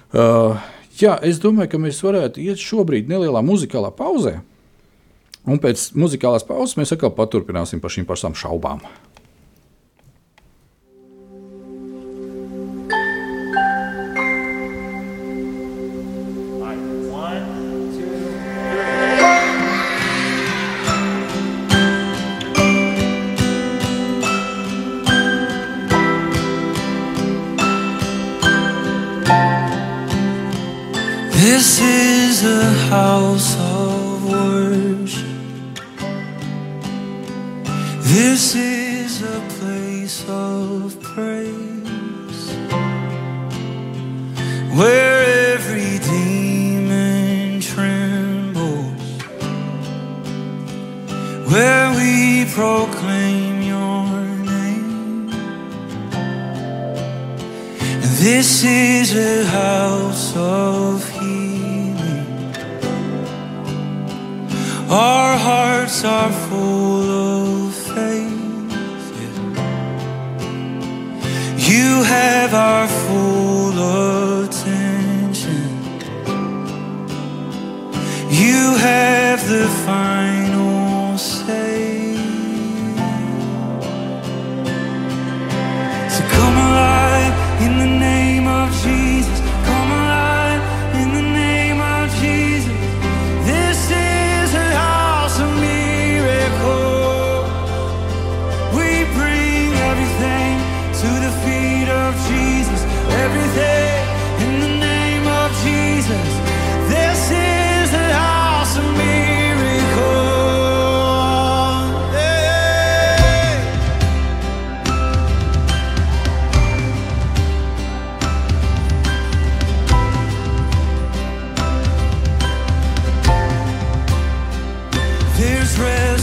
[0.10, 0.58] Uh,
[0.98, 4.40] jā, es domāju, ka mēs varētu iet šobrīd nelielā muzikālā pauzē,
[5.50, 8.82] un pēc muzikālās pauzes mēs atkal paturpināsim par šīm pašām šaubām.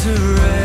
[0.06, 0.55] to rest.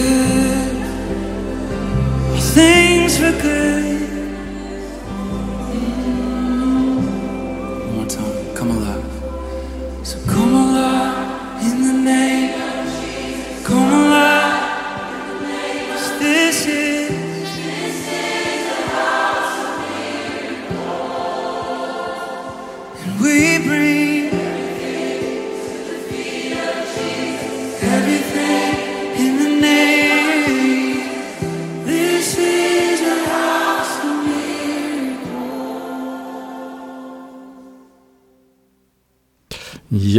[0.00, 0.76] good.
[2.54, 4.09] Things were good.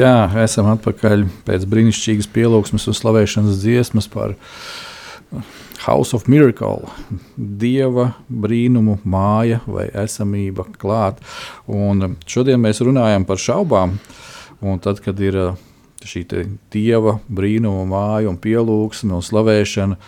[0.02, 4.32] Jā, esam atpakaļ pēc brīnišķīgas pielūgsmes un slavēšanas dziesmas par
[5.84, 6.90] House of Miracle,
[7.38, 11.20] Dieva brīnumu māja vai esamība klāt.
[11.70, 13.94] Un šodien mēs runājam par šaubām,
[14.66, 15.62] un tad, kad ir uh,
[16.02, 16.24] šī
[16.74, 20.00] Dieva brīnumu māja un pielūgsme un slavēšana,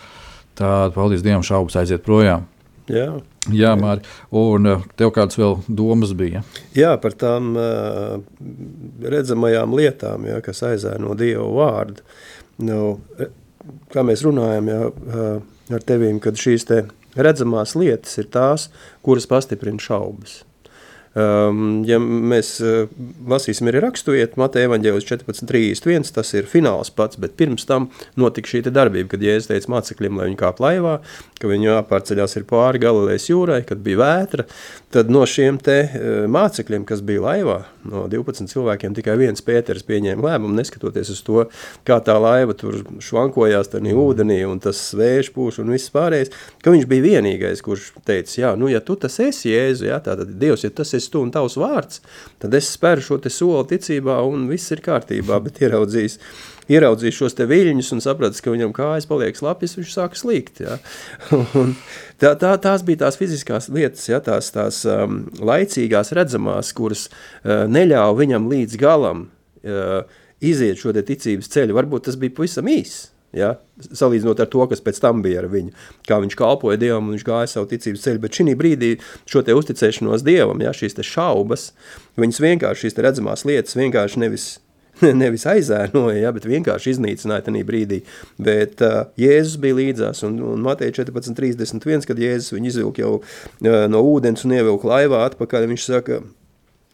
[0.57, 2.47] tad, paldies Dievam, šaubas aiziet projām.
[2.91, 3.07] Jā.
[3.51, 6.41] Jā, Mārķis, un uh, tev kādas vēl domas bija?
[6.75, 8.17] Jā, par tām uh,
[9.03, 12.03] redzamajām lietām, ja, kas aizēno Dieva vārdu.
[12.63, 13.29] Nu, re-
[13.93, 16.81] kā mēs runājam ja, uh, ar tevīm, kad šīs te
[17.15, 18.69] redzamās lietas ir tās,
[19.05, 20.41] kuras pastiprina šaubas.
[21.13, 22.87] Um, ja mēs uh,
[23.29, 28.63] lasīsim arī raksturiet, Mateja evaņģēlis 14.31, tas ir fināls pats, bet pirms tam notika šī
[28.71, 30.95] darbība, kad Jēzus teica mācekļiem, lai viņi kāp laivā,
[31.37, 34.47] ka viņi jāpārceļās ir pāri Galilejas jūrai, kad bija vētra,
[34.93, 35.95] tad no šiem uh,
[36.31, 37.57] mācekļiem, kas bija laivā,
[37.89, 41.45] no 12 cilvēkiem tikai viens Pēters pieņēma lēmumu, neskatoties uz to,
[41.87, 46.31] kā tā laiva tur švankojās tajā ūdenī un tas vējš pūš un viss pārējais,
[46.63, 50.31] ka viņš bija vienīgais, kurš teica, jā, nu ja tu tas esi Jēzu, jā, tātad
[50.39, 52.03] Dievs, ja tas esi tu un tavs vārds,
[52.43, 56.19] tad es spēru šo te soli ticībā un viss ir kārtībā, bet ieraudzījis,
[56.71, 60.63] ieraudzījis šos te viļņus un sapratis, ka viņam kājas paliek slapjas, viņš sāka slīgt.
[61.59, 61.75] Un
[62.21, 67.65] tā, tā, tās bija tās fiziskās lietas, jā, tās, tās um, laicīgās redzamās, kuras uh,
[67.71, 71.79] neļāva viņam līdz galam uh, iziet šo ticības ceļu.
[71.79, 73.55] Varbūt tas bija pavisam īss, Ja?
[73.81, 75.73] Salīdzinot ar to, kas pēc tam bija ar viņu,
[76.05, 78.21] kā viņš kalpoja Dievam un viņš gāja savu ticības ceļu.
[78.21, 78.91] Bet šī brīdī
[79.29, 81.71] šo uzticēšanos Dievam, ja, šīs šaubas,
[82.21, 84.47] viņas vienkārši šīs redzamās lietas vienkārši nevis,
[85.23, 88.01] nevis aizēnoja, ja, bet vienkārši iznīcināja tajā brīdī.
[88.41, 93.83] Bet uh, Jēzus bija līdzās un, un Mateja 14.31, kad Jēzus viņu izvilka jau uh,
[93.91, 96.21] no ūdens un ievilka laivā atpakaļ, viņš saka,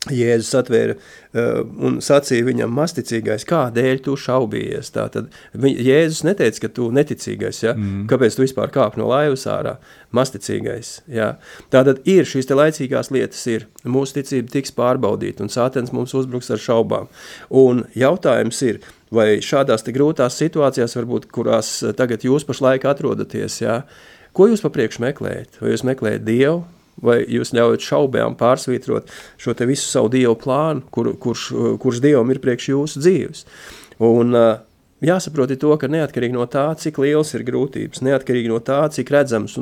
[0.08, 4.94] Jēzus atvēra uh, un sacīja viņam, masticīgais, kādēļ tu šaubījies?
[4.96, 7.74] Tātad viņ, Jēzus neteica, ka tu neticīgais, ja?
[7.76, 8.06] mm.
[8.08, 9.76] kāpēc tu vispār kāp no laivas ārā,
[10.16, 10.94] masticīgais.
[11.12, 11.34] Ja?
[11.76, 16.48] Tātad ir šīs te laicīgās lietas, ir mūsu ticība tiks pārbaudīta un sātens mums uzbruks
[16.56, 17.12] ar šaubām.
[17.52, 18.80] Un jautājums ir,
[19.12, 23.82] vai šādās te grūtās situācijās, varbūt, kurās tagad jūs pašlaik atrodaties, ja?
[24.32, 25.60] ko jūs pa priekšu meklējat?
[25.60, 26.62] Vai jūs meklējat Dievu?
[27.06, 32.42] Vai jūs ļaujat šaubām pārsvītrot šo visu savu dievu plānu, kur, kurš, kurš dievam ir
[32.44, 33.46] priekš jūsu dzīves.
[34.00, 34.60] Un uh,
[35.06, 39.58] jāsaprot to, ka neatkarīgi no tā, cik liels ir grūtības, neatkarīgi no tā, cik redzams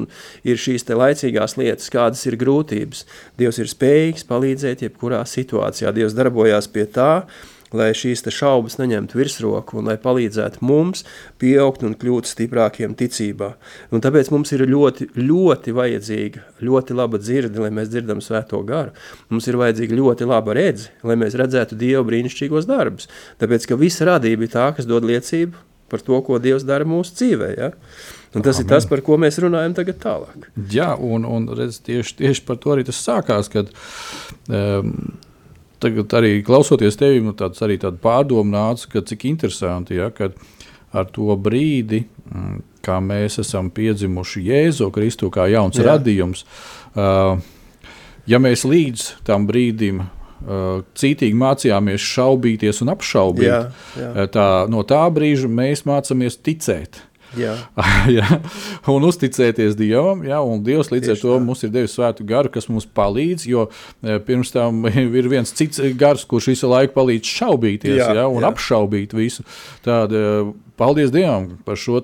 [0.47, 3.05] ir šīs laicīgās lietas, kādas ir grūtības,
[3.37, 5.93] Dievs ir spējīgs palīdzēt jebkurā situācijā.
[5.93, 7.27] Dievs darbojās pie tā,
[7.75, 11.03] lai šīs šaubas neņemtu virsroku un lai palīdzētu mums
[11.41, 13.53] pieaugt un kļūt stiprākiem ticībā.
[13.91, 18.95] Un tāpēc mums ir ļoti, ļoti vajadzīga, ļoti laba dzirde, lai mēs dzirdam svēto garu.
[19.31, 23.11] Mums ir vajadzīga ļoti laba redze, lai mēs redzētu Dievu brīnišķīgos darbus.
[23.41, 27.15] Tāpēc, ka visa radība ir tā, kas dod liecību par to, ko Dievs dara mūsu
[27.15, 27.51] dzīvē.
[27.57, 27.71] Ja?
[28.35, 28.65] Un tas Amen.
[28.65, 30.49] ir tas, par ko mēs runājam tagad tālāk.
[30.73, 33.71] Jā, un, un redz, tieši, tieši par to arī tas sākās, kad
[34.51, 34.91] um,
[35.83, 40.37] tagad arī klausoties tevi, nu, tāds arī tāda pārdoma nāca, ka cik interesanti, ja, kad
[40.95, 45.89] ar to brīdi, mm, kā mēs esam piedzimuši Jēzu Kristu kā jauns Jā.
[45.91, 46.45] radījums,
[46.95, 47.39] uh,
[48.27, 53.61] ja mēs līdz tam brīdim uh, cītīgi mācījāmies šaubīties un apšaubīt, Jā,
[53.99, 54.29] jā.
[54.33, 57.03] tā, no tā brīža mēs mācāmies ticēt.
[57.39, 58.39] Ja,
[58.95, 60.23] un uzticēties Dievam.
[60.27, 63.47] Ja, un Dievs līdz ar to mums ir devis svētu garu, kas mums palīdz.
[63.49, 64.85] Jo eh, pirms tam
[65.19, 68.51] ir viens cits gars, kurš visu laiku palīdz šaubīties Jā, ja, un jā.
[68.51, 69.45] apšaubīt visu.
[69.85, 70.47] Tāda,
[70.79, 72.01] paldies Dievam par šo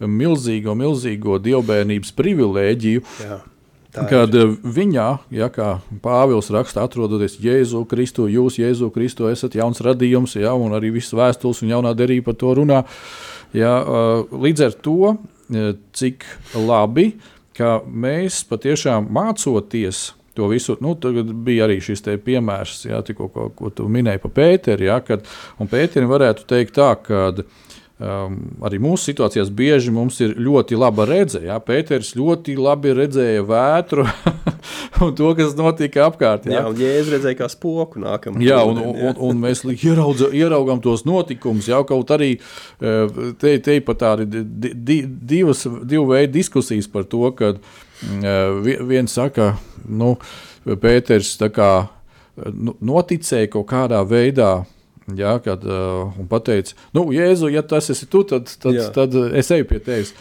[0.00, 3.08] milzīgo, milzīgo dievbijības privilēģiju.
[3.24, 3.42] Jā.
[3.94, 9.54] Tā Kad eh, viņā, ja, kā Pāvils raksta, atrodoties Jēzu Kristu, jūs Jēzu Kristu esat
[9.54, 12.82] jauns radījums, ja, un arī viss vēstules un jaunā derība par to runā.
[13.54, 15.16] Ja, eh, līdz ar to,
[15.54, 17.12] eh, cik labi,
[17.54, 23.48] ka mēs patiešām mācoties to visu, nu, tagad bija arī šis piemērs, ja, tikko, ko,
[23.54, 25.22] ko tu minēji par Pēteri, ja, kad,
[25.60, 27.30] un Pēterim varētu teikt tā, ka
[28.04, 28.34] Um,
[28.66, 31.40] arī mūsu situācijās bieži mums ir ļoti laba redzē.
[31.46, 31.54] Ja?
[31.62, 34.04] Pēters ļoti labi redzēja vētru
[35.06, 36.44] un to, kas notika apkārt.
[36.50, 36.64] Jā, Ja?
[36.68, 38.42] un jēzus redzēja, kā spoku nākamā.
[38.44, 41.70] Jā, un, un, un mēs li- ieraudza, ieraugām tos notikumus.
[41.70, 47.06] Jau kaut arī eh, te, te pat tādi di, di, divas, divu veidu diskusijas par
[47.08, 49.54] to, ka mm, viens saka,
[49.88, 50.16] nu,
[50.64, 51.72] Pēters kā
[52.52, 54.64] nu, noticēja kaut kādā veidā.
[55.12, 58.86] Jā, kad uh, pateica, nu, Jēzu, ja tas esi tu, tad, tad, Jā.
[58.94, 60.14] tad es eju pie tevis.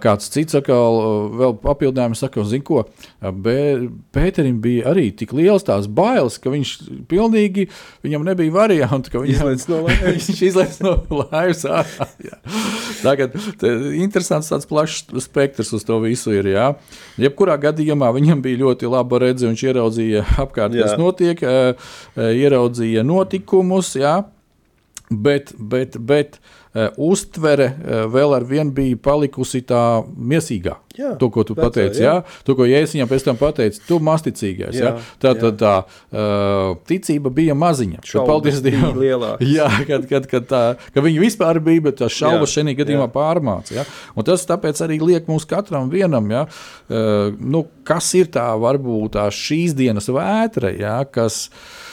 [0.00, 2.84] Kāds cits atkal, uh, vēl papildinājums, saka, zinu, ko.
[3.20, 6.72] Pēterim bija arī tik liels tās bailes, ka viņš
[7.10, 7.66] pilnīgi,
[8.06, 9.52] viņam nebija variantu, ka viņam,
[10.08, 11.66] viņš izlaiž no laivas.
[13.04, 16.66] Tagad te interesants tāds plašs spektrs uz to visu ir, jā.
[17.20, 20.88] Jebkurā gadījumā viņam bija ļoti laba redze, viņš ieraudzīja apkārt, Jā.
[20.88, 21.72] kas notiek, ā,
[22.16, 24.20] ā, ieraudzīja notikumus, jā.
[25.10, 30.76] Bet, bet, bet uh, uztvere uh, vēl ar vienu bija palikusi tā miesīgā.
[30.94, 32.12] Jā, to, ko tu vecā, pateici, jā.
[32.20, 32.42] jā.
[32.46, 34.78] to, ko Jēzus viņam pēc tam pateica, tu masticīgais.
[34.78, 35.40] Jā, Jā, tā jā.
[35.42, 38.04] tad tā uh, ticība bija maziņa.
[38.04, 39.02] Tad, Šaubas paldies Dievam.
[39.02, 39.50] lielākas.
[39.56, 40.62] Jā, kad, kad, kad tā,
[40.94, 43.14] ka viņi vispār bija, bet tās šaubas Jā, šajā gadījumā jā.
[43.18, 43.88] pārmāca.
[44.30, 46.46] Tas tāpēc arī liek mums katram vienam, ja?
[46.46, 51.00] uh, nu, kas ir tā varbūt tā šīs dienas vētra, ja?
[51.10, 51.89] kas uh,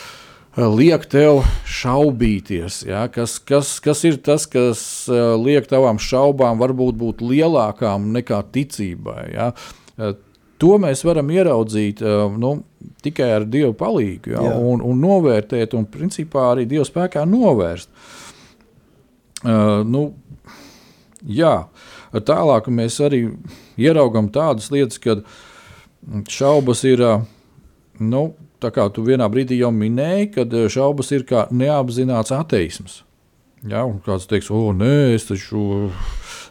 [0.58, 2.84] liek tev šaubīties.
[2.90, 3.06] Ja?
[3.14, 4.82] Kas, kas, kas ir tas, kas
[5.12, 9.26] uh, liek tavām šaubām varbūt būt lielākām nekā ticībai?
[9.36, 9.52] Ja?
[9.98, 10.16] Uh,
[10.58, 12.00] To mēs varam ieraudzīt
[12.42, 12.52] nu,
[13.06, 14.56] tikai ar Dieva palīdzību, ja?
[14.58, 17.92] Un, un novērtēt, un principā arī Dieva spēkā novērst.
[19.46, 20.02] Uh, nu,
[21.22, 21.54] jā,
[22.26, 23.22] tālāk mēs arī
[23.78, 25.22] ieraugām tādas lietas, kad
[26.32, 27.06] šaubas ir.
[27.98, 28.24] Nu,
[28.64, 33.02] tā kā tu vienā brīdī jau minēji, kad ā, šaubas ir kā neapzināts ateisms.
[33.68, 35.90] Ja, kāds teiks, o, nē, es taču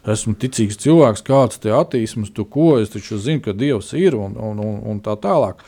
[0.07, 4.35] esmu ticīgs cilvēks, kāds te ateisms, tu ko, es taču zinu, ka Dievs ir un,
[4.35, 5.63] un, un, un tā tālāk.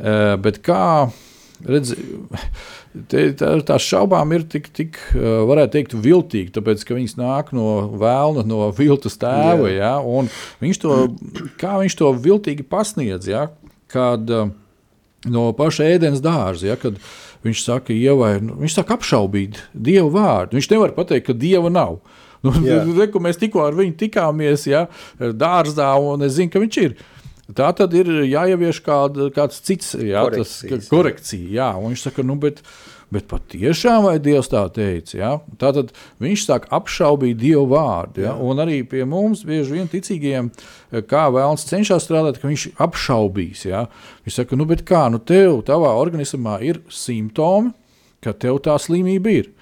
[0.00, 1.10] Eh, Bet kā
[1.64, 1.92] redz,
[3.10, 7.54] te, tā, tās šaubām ir tik, tik eh, varētu teikt, viltīgi, tāpēc ka viņas nāk
[7.56, 7.68] no
[8.00, 9.70] vēlna, no viltus tēva.
[9.72, 10.32] Ja, un
[10.64, 10.98] viņš to,
[11.60, 13.48] kā viņš to viltīgi pasniedz, ja,
[13.92, 14.52] kad eh,
[15.30, 16.98] no paša ēdienas dārza, ja, kad
[17.44, 20.58] viņš saka, ievai, nu, viņš saka apšaubīt Dievu vārdu.
[20.58, 21.98] Viņš nevar pateikt, ka Dieva nav.
[22.44, 22.82] Nu, Jā.
[22.98, 24.86] re, mēs tikko ar viņu tikāmies ja,
[25.18, 26.96] dārzā, un es zinu, ka viņš ir.
[27.54, 30.90] Tā tad ir jāievieš kāda, kāds cits jā, tas, Korekcijas, jā.
[30.92, 31.48] korekcija.
[31.52, 32.62] Jā, un viņš saka, nu, bet,
[33.14, 35.14] bet patiešām vai Dievs tā teica?
[35.16, 35.30] Ja?
[35.60, 35.92] Tā tad
[36.22, 38.24] viņš sāk apšaubīt Dievu vārdu.
[38.26, 38.34] Ja?
[38.34, 40.50] Un arī pie mums bieži vien ticīgiem,
[41.10, 43.66] kā vēlams cenšas strādāt, ka viņš apšaubīs.
[43.70, 43.86] Ja?
[44.26, 47.74] Viņš saka, nu, bet kā, nu, tev, tavā organismā ir simptomi,
[48.24, 49.52] ka tev tā slimība ir.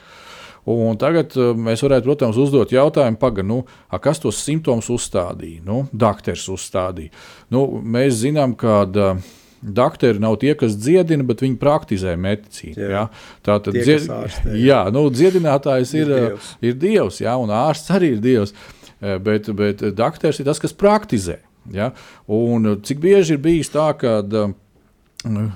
[0.72, 5.64] Un tagad uh, mēs varētu, protams, uzdot jautājumu, paga, nu, a, kas tos simptomus uzstādīja.
[5.66, 7.10] Nu, Dakteris uzstādīja.
[7.50, 9.24] Nu, mēs zinām, ka uh,
[9.62, 12.76] doktori nav tie, kas dziedina, bet viņi praktizē medicīnu.
[12.76, 12.90] Jā.
[12.92, 13.02] Jā.
[13.46, 14.62] Tā tad Tie, kas ārstē, jā.
[14.66, 16.52] jā, nu, dziedinātājs ir, Ir ir Dievs.
[16.60, 18.54] Ir dievs jā, un ārsts arī ir Dievs.
[19.02, 21.40] Eh, Bet, bet doktors ir tas, kas praktizē.
[21.74, 21.90] Ja?
[22.30, 24.20] Un eh, cik bieži ir bijis tā, ka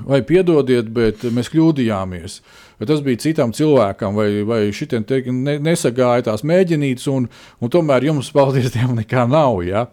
[0.06, 2.38] vai piedodiet, bet mēs kļūdījāmies.
[2.78, 7.26] Vai tas bija citam cilvēkam, vai, vai šitiem te ne, nesagāja tās mēģinītas, un,
[7.60, 9.62] un tomēr jums, paldies Dievam, nekā nav.
[9.66, 9.86] Ja?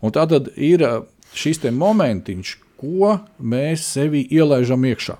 [0.00, 0.98] Un tā tad ir eh,
[1.36, 5.16] šis momentiņš, ko mēs sevi ielaižam iekšā.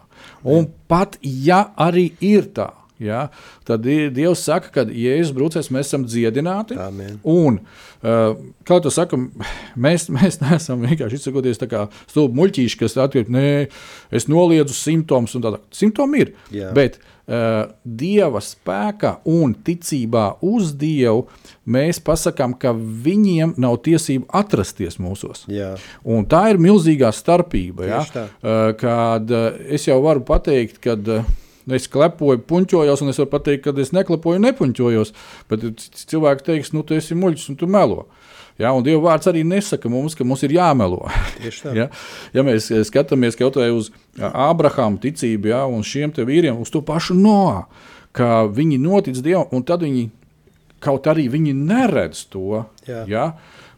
[0.46, 2.70] Un pat ja arī ir tā,
[3.03, 3.26] ja,
[3.68, 6.78] tad Dievs saka, ka Jēzus brūcēs mēs esam dziedināti.
[6.82, 7.18] Amen.
[7.28, 7.61] Un,
[8.03, 8.32] uh,
[8.68, 9.20] kā tu saki,
[9.86, 13.53] mēs, mēs neesam vienkārši izsakoties tā kā stulbi muļķīši, kas atkrīt, nē,
[14.14, 15.62] es noliedzu simptomus un tādā.
[15.74, 16.34] Simptomi ir.
[16.55, 16.72] Jā.
[16.76, 21.26] Bet uh, Dieva spēkā un ticībā uz Dievu
[21.68, 25.46] mēs pasakām, ka viņiem nav tiesību atrasties mūsos.
[26.28, 27.88] Tā ir milzīgā starpība.
[27.88, 28.05] Ja?
[28.09, 30.96] Uh, Kad uh, es jau varu pateikt, ka
[31.76, 35.12] es klepoju, puņķojos, un es varu pateikt, ka es neklepoju, nepuņķojos.
[35.50, 35.66] Bet
[36.12, 38.06] cilvēki teiks, nu, tu esi muļķis un tu melo.
[38.58, 41.04] Ja, un Dieva vārds arī nesaka mums, ka mums ir jāmelo.
[41.78, 41.86] Ja,
[42.34, 46.82] ja mēs eh, skatāmies kaut vai uz Ābrahāma ticību, ja, un šiem vīriem, uz to
[46.82, 47.68] pašu no,
[48.16, 50.08] ka viņi notic Dievam, un tad viņi
[50.82, 52.64] kaut arī viņi neredz to.
[52.88, 53.04] Jā.
[53.10, 53.24] Ja,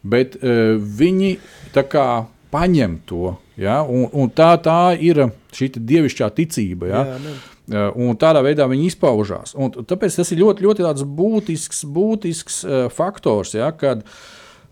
[0.03, 1.36] bet uh, viņi
[1.74, 2.07] tā kā
[2.53, 3.36] paņem to.
[3.61, 6.88] Ja, un, un tā, tā ir šī dievišķā ticība.
[6.88, 7.41] Ja, Jā, amen.
[7.71, 9.55] Uh, Un tādā veidā viņi izpaužās.
[9.55, 14.03] Un tāpēc tas ir ļoti, ļoti būtisks, būtisks uh, faktors, ja, kad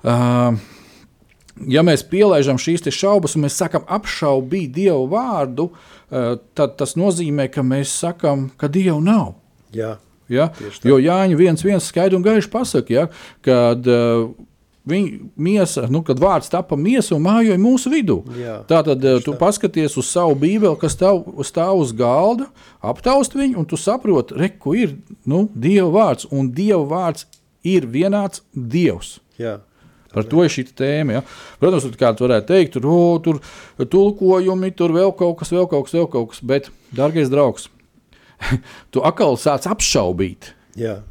[0.03, 0.59] uh,
[1.71, 5.71] ja mēs pielaižam šīs šaubas un mēs sakām apšaubīt Dievu vārdu,
[6.09, 9.35] tad tas nozīmē, ka mēs sakām, ka Dievu nav.
[9.77, 10.51] Jā, Ja?
[10.85, 13.07] Jo Jāņa viens, viens skaidri un gaiši pasakā, ja?
[13.45, 14.29] kad uh,
[14.89, 18.19] viņa miesa, nu, kad vārds tapa miesa un mājoja mūsu vidū.
[18.39, 22.49] Jā, Tātad uh, tu paskaties uz savu bībeli, kas stāv, stāv uz galda,
[22.81, 24.97] aptaust viņu, un tu saproti, re, ko ir
[25.29, 26.29] nu, Dieva vārds.
[26.35, 27.29] Un Dieva vārds
[27.67, 29.19] ir vienāds Dievs.
[29.39, 29.59] jā.
[30.09, 31.19] Par to ir šī tēma.
[31.19, 31.21] Ja?
[31.61, 33.43] Protams, tur kāds varētu teikt, tur, o, tur
[33.93, 36.41] tulkojumi, tur vēl kaut kas, vēl kaut kas, vēl kaut kas.
[36.49, 37.69] Bet, dārgais draugs,
[38.95, 40.55] tu atkal sāc apšaubīt.
[40.81, 41.03] jā.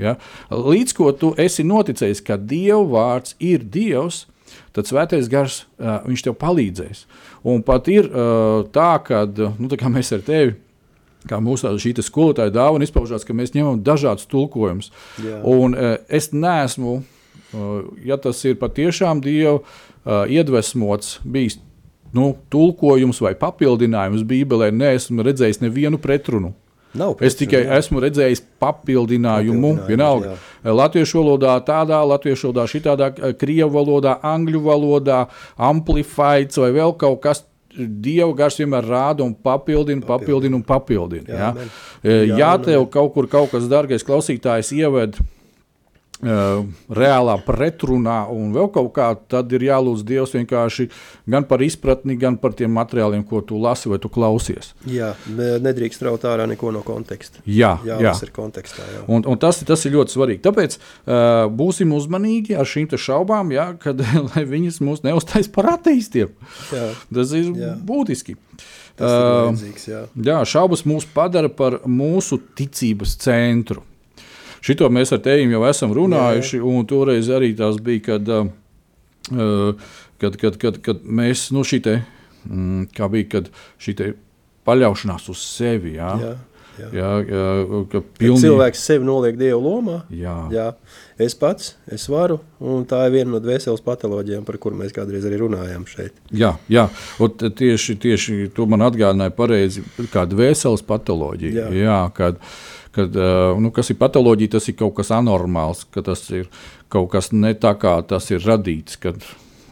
[0.00, 0.16] Ja?
[0.50, 4.24] Līdz ko tu esi noticējis, ka Dieva vārds ir Dievs,
[4.74, 7.04] tad Svētais Gars viņš tev palīdzēs.
[7.46, 8.08] Un pat ir
[8.74, 10.56] tā, ka nu, tā kā mēs ar tevi.
[11.24, 14.90] Kā mūsu šī skolotāja dāvana izpaužās, ka mēs ņemam dažādus tulkojumus.
[15.48, 21.56] Un uh, es neesmu, uh, ja tas ir patiešām Dieva uh, iedvesmots, bijis
[22.14, 26.52] nu, tulkojums vai papildinājums Bībelē, neesmu redzējis nevienu pretrunu.
[26.94, 27.78] Nav Es tikai jā.
[27.80, 29.72] esmu redzējis papildinājumu.
[29.88, 33.08] Vienalga, latviešu valodā, tādā, latviešu valodā, šitādā,
[33.40, 35.24] krievu valodā, angļu valodā,
[35.70, 37.44] amplifieds vai vēl kaut kas.
[37.74, 41.26] Dieva gars vienmēr rāda un papildina, papildina un papildina.
[41.26, 41.48] Jā,
[42.06, 42.68] Jā, ja amen.
[42.68, 45.18] tev kaut kur kaut kas, dārgais klausītājs, ieved
[46.22, 50.86] reālā pretrunā un vēl kaut kā, tad ir jālūdz Dievs vienkārši
[51.30, 54.72] gan par izpratni, gan par tiem materiāliem, ko tu lasi vai tu klausies.
[54.88, 57.42] Jā, ne- nedrīkst raut ārā neko no konteksta.
[57.46, 58.12] Jā, Jā, jā.
[58.14, 58.86] tas ir kontekstā.
[58.94, 59.02] Jā.
[59.08, 60.42] Un, un tas, tas ir ļoti svarīgi.
[60.46, 66.30] Tāpēc uh, būsim uzmanīgi ar šīm šaubām, ja, kad lai viņas mūs neuztais par ateistiem.
[66.72, 67.74] Jā, Tas ir Jā.
[67.84, 68.36] būtiski.
[68.96, 69.88] tas ir Uh, vajadzīgs.
[69.90, 70.04] Jā.
[70.22, 73.82] Jā, šaubas mūs padara par mūsu ticības centru.
[74.64, 78.48] Šito mēs ar tevi jau esam runājuši, un toreiz arī tas bija, kad, uh,
[79.34, 79.90] uh,
[80.22, 81.98] kad, kad, kad, kad mēs, nu, šī te,
[82.48, 83.50] mm, kā bija, kad
[83.82, 84.10] šī te
[84.64, 86.32] paļaušanās uz sevi, jā, Jā,
[86.78, 86.88] jā.
[86.98, 90.66] jā, ka Kad pilnīgi, cilvēks sevi noliek dievu lomā, jā, jā,
[91.20, 95.26] es pats, es varu, un tā ir viena no dvēseles patoloģijām, par kurām mēs kādreiz
[95.28, 96.16] arī runājām šeit.
[96.34, 96.88] Jā, jā.
[97.22, 101.68] Un tieši, tieši to man atgādināja pareizi, kāda vēseles patoloģija.
[101.68, 101.84] Jā.
[101.84, 102.42] Jā, kad,
[102.96, 103.20] kad,
[103.60, 106.50] nu, kas ir patoloģija, tas ir kaut kas anormāls, ka tas ir
[106.92, 109.22] kaut kas ne tā, kā tas ir radīts, kad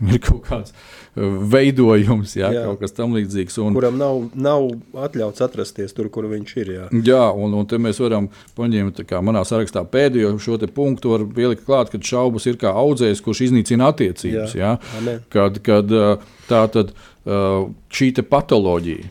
[0.12, 2.64] ir kaut kāds uh, veidojums, jā, Jā.
[2.66, 3.58] kaut kas tam līdzīgs.
[3.62, 4.68] Un, Kuram nav, nav
[5.06, 6.72] atļauts atrasties tur, kur viņš ir.
[6.76, 8.28] Jā, Jā, un, un te mēs varam
[8.58, 13.22] paņemt, kā manā sarakstā pēdējo šo punktu, var pielikt klāt, ka šaubas ir kā audzējs,
[13.24, 14.56] kurš iznīcina attiecības.
[14.58, 14.76] Jā.
[14.80, 15.16] Jā.
[15.32, 16.12] Kad, kad ā,
[16.50, 16.94] tā tad
[17.26, 17.40] ā,
[17.92, 19.10] šī patoloģija,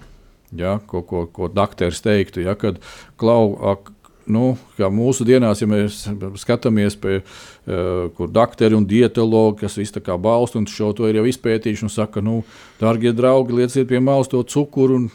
[0.57, 2.81] ja, ko, ko, ko dakteris teiktu, ja, kad
[3.19, 3.91] klau, ak,
[4.31, 6.03] nu, mūsu dienās, ja mēs
[6.41, 11.21] skatāmies pie, uh, kur doktori un dietologi, kas visu kā balsta un šo to ir
[11.21, 12.41] jau izpētījuši un saka, nu,
[12.81, 15.05] dārgie draugi, lieciet pie malas to cukuru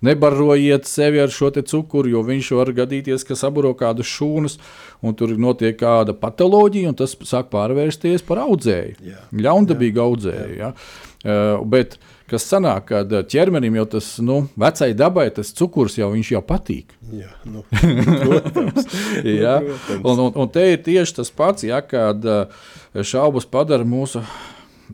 [0.00, 4.58] nebarojiet sevi ar šo cukuru, jo viņš var gadīties, ka saburo kādas šūnas,
[5.02, 8.96] un tur notiek kāda patoloģija, un tas sāk pārvērsties par audzēju.
[9.04, 9.20] Jā.
[9.32, 10.56] Ļaundabīgu audzēju.
[10.56, 10.72] Ja?
[11.20, 11.98] Uh, bet
[12.30, 16.94] kas sanāk, kad ķermenim jau tas, nu, vecai dabai tas cukurs jau, viņš jau patīk.
[17.10, 17.64] jā nu,
[18.24, 18.86] protams.
[19.42, 19.58] Ja?
[19.64, 20.04] protams.
[20.04, 22.64] Un, un, un te ir tieši tas pats, ja, kad uh,
[22.94, 24.24] šaubas padara mūsu.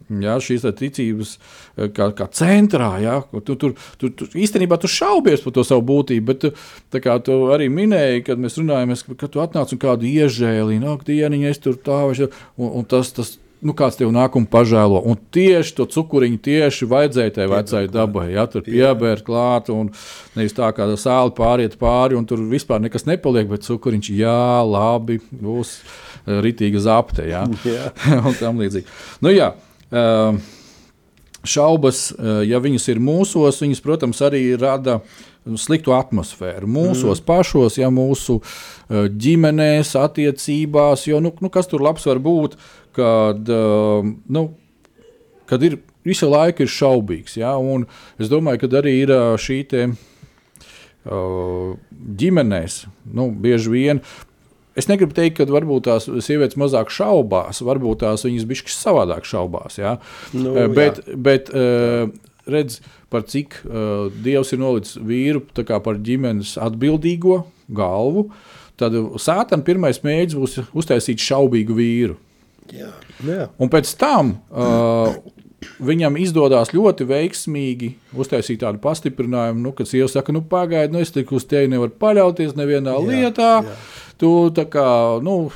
[0.06, 3.14] Jā, šīs ticības eh, kā, kā centrā, ja,
[3.46, 7.38] tu, tur, tu, tu, īstenībā tu šaubies par to savu būtību, bet tu, kā tu
[7.54, 11.80] arī minēji, kad mēs runājām, ka tu atnāc un kādu iežēlīju, nāk, dieniņa, es tur
[11.80, 12.28] tā, vai šā,
[12.60, 13.34] un, un tas, tas,
[13.64, 15.00] nu, kāds tev nāk un pažēlo.
[15.08, 18.26] Un tieši to cukuriņu tieši vajadzēja tai vecai dabai.
[18.34, 19.92] Ja, tur piebērt klāt, un
[20.36, 25.20] nevis tā kā sāli pāriet pāri, un tur vispār nekas nepaliek, bet cukuriņš, jā, labi,
[25.30, 27.28] būs eh, ritīga zapte.
[27.30, 27.92] Ja, Jā.
[28.26, 28.86] un tam līdzīgi.
[29.24, 29.52] Nu, jā,
[29.90, 30.42] um,
[31.46, 35.00] šaubas, uh, ja viņas ir mūsos, viņas, protams, arī rada
[35.54, 36.66] sliktu atmosfēru.
[36.66, 37.26] Mūsos mm.
[37.28, 42.58] pašos, ja mūsu uh, ģimenēs, attiecībās, jo nu, nu, kas tur labs var būt,
[42.96, 44.46] kad, uh, nu,
[45.50, 47.36] kad ir visu laiku ir šaubīgs.
[47.40, 47.56] Ja?
[48.20, 49.86] Es domāju, ka arī ir ā, šī te,
[51.06, 51.74] uh,
[52.22, 52.84] ģimenēs,
[53.16, 54.02] nu, bieži vien.
[54.76, 59.78] Es negribu teikt, ka varbūt tās sievietes mazāk šaubās, varbūt tās viņas bišķi savādāk šaubās.
[59.80, 59.96] Ja?
[60.36, 61.16] Nu, Eh, bet, jā.
[61.16, 62.10] bet uh,
[62.46, 62.82] redz,
[63.12, 68.28] par cik uh, Dievs ir nolicis vīru par ģimenes atbildīgo galvu,
[68.76, 68.92] tad
[69.22, 72.18] sātam pirmais mēģinājums būs uztaisīt šaubīgu vīru.
[72.74, 72.90] Jā,
[73.26, 73.46] jā.
[73.62, 75.14] Un pēc tam uh,
[75.82, 81.14] viņam izdodas ļoti veiksmīgi uztaisīt tādu pastiprinājumu, nu, kad sieva saka, nu, pagaidi, nu, es
[81.14, 83.52] tik uz tevi nevaru paļauties nevienā jā, lietā.
[83.66, 83.78] Jā.
[84.20, 84.86] Tu tā kā,
[85.24, 85.50] nu,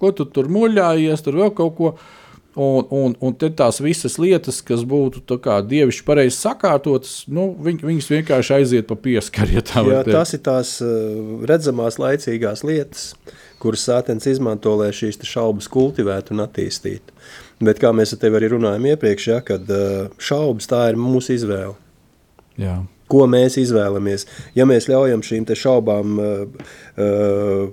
[0.00, 1.92] ko tu tur muļājies, tur vēl kaut ko.
[2.58, 5.22] Un, un, un tās visas lietas, kas būtu
[5.70, 9.54] dievišķi pareizi sakārtotas, nu, viņ, viņas vienkārši aiziet pa pieskaru.
[9.54, 13.12] Ja tā Jā, tas ir tās uh, redzamās, laicīgās lietas,
[13.62, 17.14] kuras sātens izmanto, lai šīs šaubas kultivētu un attīstītu.
[17.62, 21.38] Bet kā mēs ar tevi arī runājām iepriekš, ja, kad uh, šaubas tā ir mūsu
[21.38, 21.78] izvēle.
[22.58, 22.80] Jā.
[23.10, 24.26] Ko mēs izvēlamies?
[24.58, 27.66] Ja mēs ļaujam šīm šaubām uh, uh,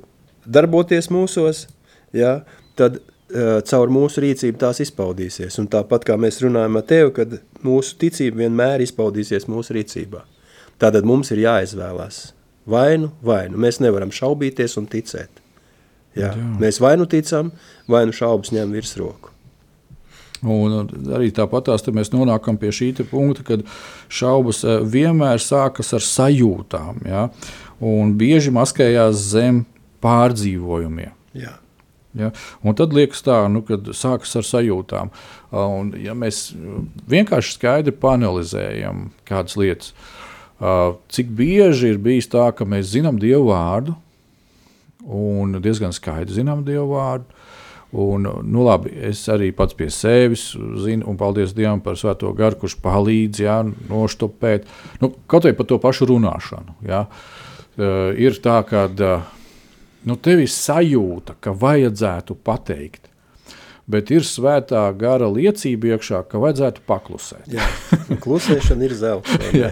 [0.46, 1.66] darboties mūsos,
[2.14, 2.44] ja,
[2.78, 5.60] tad uh, caur mūsu rīcību tās izpaudīsies.
[5.62, 10.24] Un tāpat kā mēs runājam ar tevi, kad mūsu ticība vienmēr izpaudīsies mūsu rīcībā.
[10.80, 12.22] Tātad mums ir jāizvēlās
[12.70, 13.60] vainu, vainu.
[13.60, 15.42] Mēs nevaram šaubīties un ticēt.
[16.18, 16.32] Jā.
[16.34, 16.52] Jā.
[16.62, 17.52] Mēs vai nu ticam,
[17.90, 19.34] vai nu šaubas ņem virsroku.
[20.46, 23.64] Un arī tāpat mēs nonākam pie šī punkta, kad
[24.10, 27.02] šaubas eh, vienmēr sākas ar sajūtām.
[27.10, 27.28] Ja?
[27.82, 29.64] Un bieži maskējās zem
[30.06, 31.14] pārdzīvojumiem.
[31.38, 31.58] Jā.
[32.18, 32.32] Ja?
[32.64, 35.14] Un tad liekas tā, nu, kad sākas ar sajūtām.
[35.58, 36.50] Un, ja mēs
[37.10, 39.94] vienkārši skaidri panelizējam kādas lietas,
[41.14, 43.96] cik bieži ir bijis tā, ka mēs zinām Dievu vārdu
[45.08, 47.38] un diezgan skaidri zinām Dievu vārdu.
[47.98, 50.50] Un, nu, labi, es arī pats pie sevis
[50.84, 54.68] zinu, un paldies Dievam par Svēto garu, kurš palīdz jā, noštopēt.
[55.00, 56.76] Nu, kaut vai par to pašu runāšanu.
[56.90, 57.06] Jā.
[57.78, 59.32] Uh, ir tā, ka uh,
[60.08, 63.08] nu, tev ir sajūta, ka vajadzētu pateikt.
[63.88, 67.46] Bet ir svētā gara liecība iekšā, ka vajadzētu paklusēt.
[67.48, 67.64] Jā.
[68.24, 69.38] Klusēšana ir zelta.
[69.56, 69.70] Jā,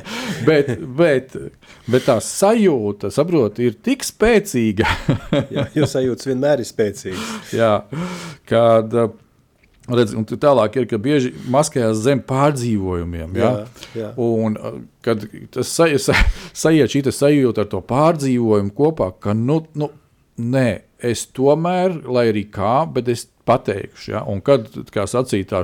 [0.48, 1.36] bet, bet,
[1.92, 4.88] bet tā sajūta, saprot, ir tik spēcīga,
[5.56, 7.52] Jā, jo sajūtas vienmēr ir spēcīgas.
[7.58, 7.74] jā,
[8.48, 8.96] kad
[9.92, 13.36] redz, un tālāk ir, ka bieži maskējās zem pārdzīvojumiem.
[13.36, 14.14] Jā, Jā, jā.
[14.16, 14.56] Un,
[15.06, 16.16] kad tas sa, sa,
[16.56, 19.92] sajiet šī sajūta ar to pārdzīvojumu kopā, ka nu, nu,
[20.42, 20.68] nē,
[21.06, 24.12] es tomēr, lai arī kā, bet es pateikšu.
[24.16, 24.26] Ja?
[24.30, 25.64] Un kad, kā sacīja, tā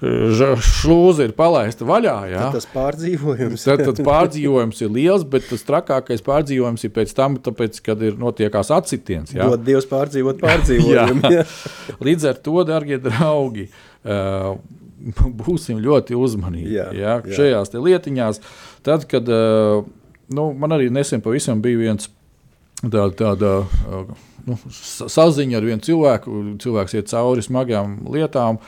[0.00, 2.46] ža- šlūze ir palaista vaļā, ja?
[2.48, 3.64] Tad tas pārdzīvojums.
[3.68, 8.16] Tad, tad pārdzīvojums ir liels, bet tas trakākais pārdzīvojums ir pēc tam, tāpēc, kad ir
[8.20, 9.34] notiekās atsitiens.
[9.36, 9.50] Ja?
[9.52, 11.34] Dod Dievs pārdzīvot pārdzīvojumu.
[12.08, 13.68] Līdz ar to, darbie draugi,
[14.08, 14.54] uh,
[15.44, 17.36] būsim ļoti uzmanīgi Jā, ja, jā.
[17.36, 18.40] šajās lietiņās.
[18.86, 19.84] Tad, kad uh,
[20.32, 22.08] nu, man arī nesen pavisam bija viens
[22.82, 24.04] tāda, tāda uh,
[24.46, 28.58] nu, sa- saziņa ar vienu cilvēku, cilvēks iet cauri smagām lietām,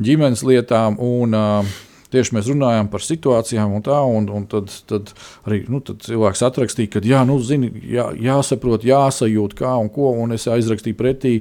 [0.00, 0.96] ģimenes lietām.
[1.02, 1.74] Un, uh,
[2.14, 5.10] Tieši mēs runājām par situācijām, un tā, un, un tad, tad
[5.48, 10.12] arī nu, tad cilvēks atrakstīja, ka jā, nu, zini, jā, jāsaprot, jāsajūt, kā un ko.
[10.24, 11.34] Un es aizrakstīju pretī,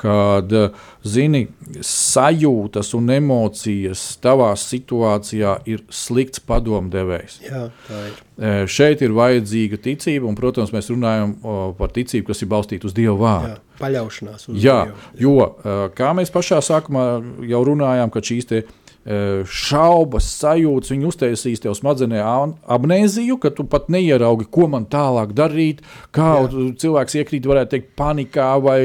[0.00, 0.14] ka,
[1.02, 1.46] zini,
[1.84, 7.40] sajūtas un emocijas tavā situācijā ir slikts padomdevējs.
[7.44, 8.18] Jā, tā ir.
[8.40, 11.34] E, Šeit ir vajadzīga ticība, un, protams, mēs runājam
[11.78, 13.56] par ticību, kas ir balstīta uz Dieva vārdu.
[13.56, 15.10] Jā, paļaušanās uz Jā, Dievu.
[15.24, 17.04] jo e, kā mēs pašā sākumā
[17.50, 18.79] jau runājām, ka šīs te, e,
[19.48, 25.82] šaubas, sajūtas, viņi uztaisīs tev smadzenē amnēziju, ka tu pat neieraugi, ko man tālāk darīt,
[26.14, 26.64] kā Jā.
[26.82, 28.78] cilvēks iekrīt, varētu teikt, panikā, vai,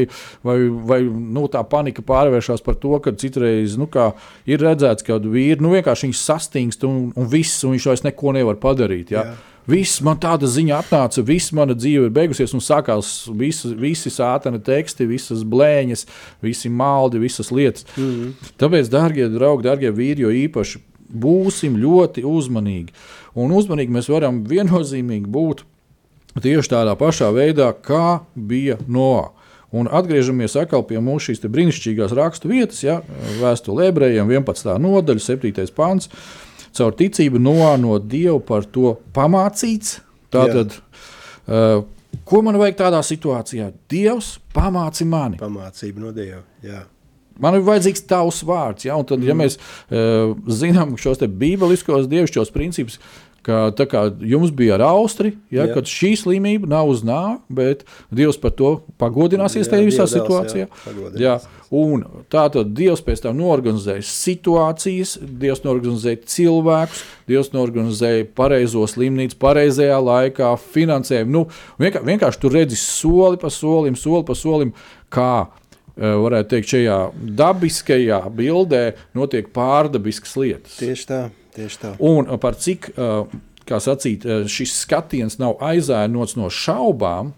[0.45, 0.57] vai,
[0.91, 4.11] vai nu, tā panika pārvēršas par to, ka citreiz nu, kā,
[4.49, 8.57] ir redzēts, ka vīri nu, vienkārši sastingst un, un viss, un viņš vairs neko nevar
[8.61, 9.13] padarīt.
[9.15, 9.27] Ja?
[9.29, 9.54] Jā.
[9.65, 14.59] Viss man tāda ziņa atnāca, viss mana dzīve ir beigusies, un sākās visi, visi sātana
[14.61, 16.05] teksti, visas blēņas,
[16.45, 17.87] visi maldi, visas lietas.
[17.97, 18.51] Mm -hmm.
[18.61, 22.93] Tāpēc, darbie draugi, darbie vīri, jo īpaši būsim ļoti uzmanīgi.
[23.35, 25.65] Un uzmanīgi mēs varam viennozīmīgi būt
[26.41, 29.31] tieši tādā pašā veidā, kā bija Noā.
[29.75, 33.01] Un atgriežamies atkal pie mūsu šīs brīnišķīgās rakstu vietas, ja,
[33.41, 34.77] vēstule ebrejiem, 11.
[34.79, 35.65] nodaļa, 7.
[35.75, 36.07] pāns.
[36.75, 39.99] Caur ticību Noā no Dieva par to pamācīts.
[40.33, 40.75] Tātad,
[41.47, 41.85] uh,
[42.27, 43.69] ko man vajag tādā situācijā?
[43.91, 45.39] Dievs pamāci mani.
[45.39, 46.43] Pamācība no Dieva.
[46.65, 46.83] Jā.
[47.39, 48.87] Man ir vajadzīgs tavs vārds.
[48.87, 48.97] Ja?
[49.07, 52.99] Tad, ja mēs uh, zinām šos bībeliskos dievišķos principus,
[53.45, 57.83] ka tā kā jums bija ar Austriju, ja, kad šī slimība nav uz nāvi, bet
[58.09, 58.71] Dievs par to
[59.01, 60.65] pagodināsies Jā, tajā visā dēls, situācijā.
[60.65, 61.11] jā.
[61.21, 61.35] Jā,
[61.75, 69.37] un tā tad Dievs pēc tam norganizēja situācijas, Dievs norganizēja cilvēkus, Dievs norganizēja pareizo slimnīcu,
[69.41, 71.31] pareizajā laikā, finansējumu.
[71.37, 71.45] Nu,
[71.81, 74.73] vienkār, vienkārši tur redzi soli pa solim, soli pa solim,
[75.13, 76.99] kā eh, varētu teikt, šajā
[77.45, 78.85] dabiskajā bildē
[79.17, 80.79] notiek pārdabiskas lietas.
[80.81, 81.25] Tieši tā,
[81.55, 81.93] tieši tā.
[82.03, 83.25] Un par cik uh,
[83.67, 87.33] kā sacīt, uh, šis skatiens nav aizēnots no šaubām,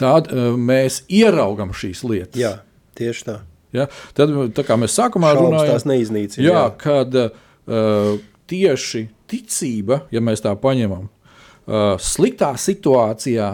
[0.00, 2.40] tad uh, mēs ieraugam šīs lietas.
[2.40, 2.56] Jā,
[2.98, 3.38] tieši tā.
[3.72, 3.88] Ja?
[4.16, 6.44] Tad, tā kā mēs sākumā Šaubas runājām, tās neiznīcina.
[6.44, 8.20] jā, kad uh,
[8.50, 13.48] tieši ticība, ja mēs tā paņemam, uh, sliktā situācijā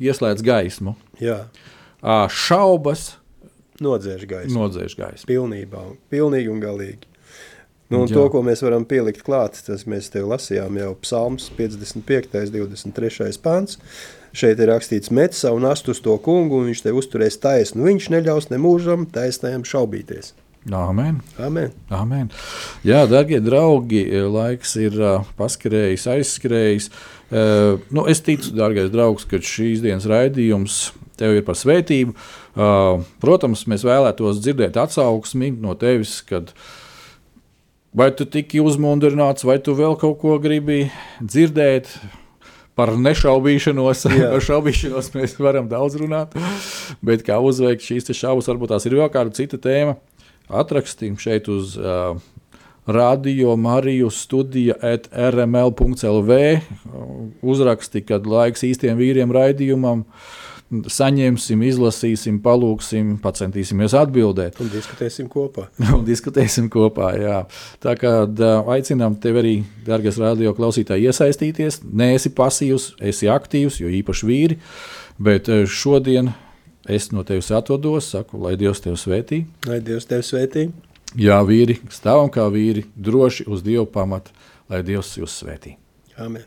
[0.00, 1.44] ieslēdz gaismu, jā.
[2.02, 3.12] uh, šaubas
[3.80, 4.52] Nodzēš gaisu.
[4.52, 5.28] nodzēš gaismu.
[5.30, 7.09] Pilnībā, pilnīgi un galīgi.
[7.90, 12.52] Nu, to, ko mēs varam pielikt klāt, tas mēs te lasījām jau Psalms 55.
[12.54, 13.32] 23.
[13.42, 13.80] pāns.
[14.30, 17.88] Šeit ir rakstīts, met savu nastu uz to kungu, un viņš te uzturēs taisnu.
[17.88, 20.30] Viņš neļaus ne mūžam taisnējam šaubīties.
[20.70, 21.18] Amen.
[21.40, 21.72] Amen.
[21.88, 22.28] Amen.
[22.84, 26.90] Jā, darbie draugi, laiks ir uh, paskrējis, aizskrējis.
[27.30, 32.14] Uh, nu, es ticu, dārgais draugs, ka šīs dienas raidījums tev ir par svētību.
[32.54, 36.52] Uh, protams, mēs vēlētos dzirdēt atsauksmi no tevis, kad
[37.96, 40.86] vai tu tiki uzmundrināts, vai tu vēl kaut ko gribi
[41.20, 41.92] dzirdēt.
[42.78, 46.36] Par nešaubīšanos, par šaubīšanos mēs varam daudz runāt.
[47.04, 49.98] Bet kā uzveikt šīs šaubas, varbūt tās ir vēl kāda cita tēma.
[50.50, 52.16] Atrakstīt šeit uz uh,
[52.86, 56.38] radio Mariju studija at rml.lv.
[57.42, 60.06] Uzraksti, kad laiks īstiem vīriem raidījumam.
[60.70, 65.64] Saņemsim, izlasīsim, palūksim, centīsimies atbildēt Un diskutēsim kopā.
[65.96, 67.08] un diskutēsim kopā.
[67.18, 67.38] Jā.
[67.82, 68.12] Tā kā
[68.76, 69.54] aicinām tevi arī,
[69.86, 71.80] dārgais radio klausītāji, iesaistīties.
[71.82, 74.60] Nē, esi pasīvs, esi aktīvs, jo īpaši vīri.
[75.18, 76.30] Bet šodien
[76.88, 79.42] es no tevis atvados, saku, lai Dievs tevi svētī.
[79.66, 80.68] Lai Dievs tevi svētī.
[81.18, 84.30] Jā, vīri, stāvam kā vīri, droši uz Dieva pamata,
[84.70, 85.74] lai Dievs jūs svētī.
[86.14, 86.46] Amen.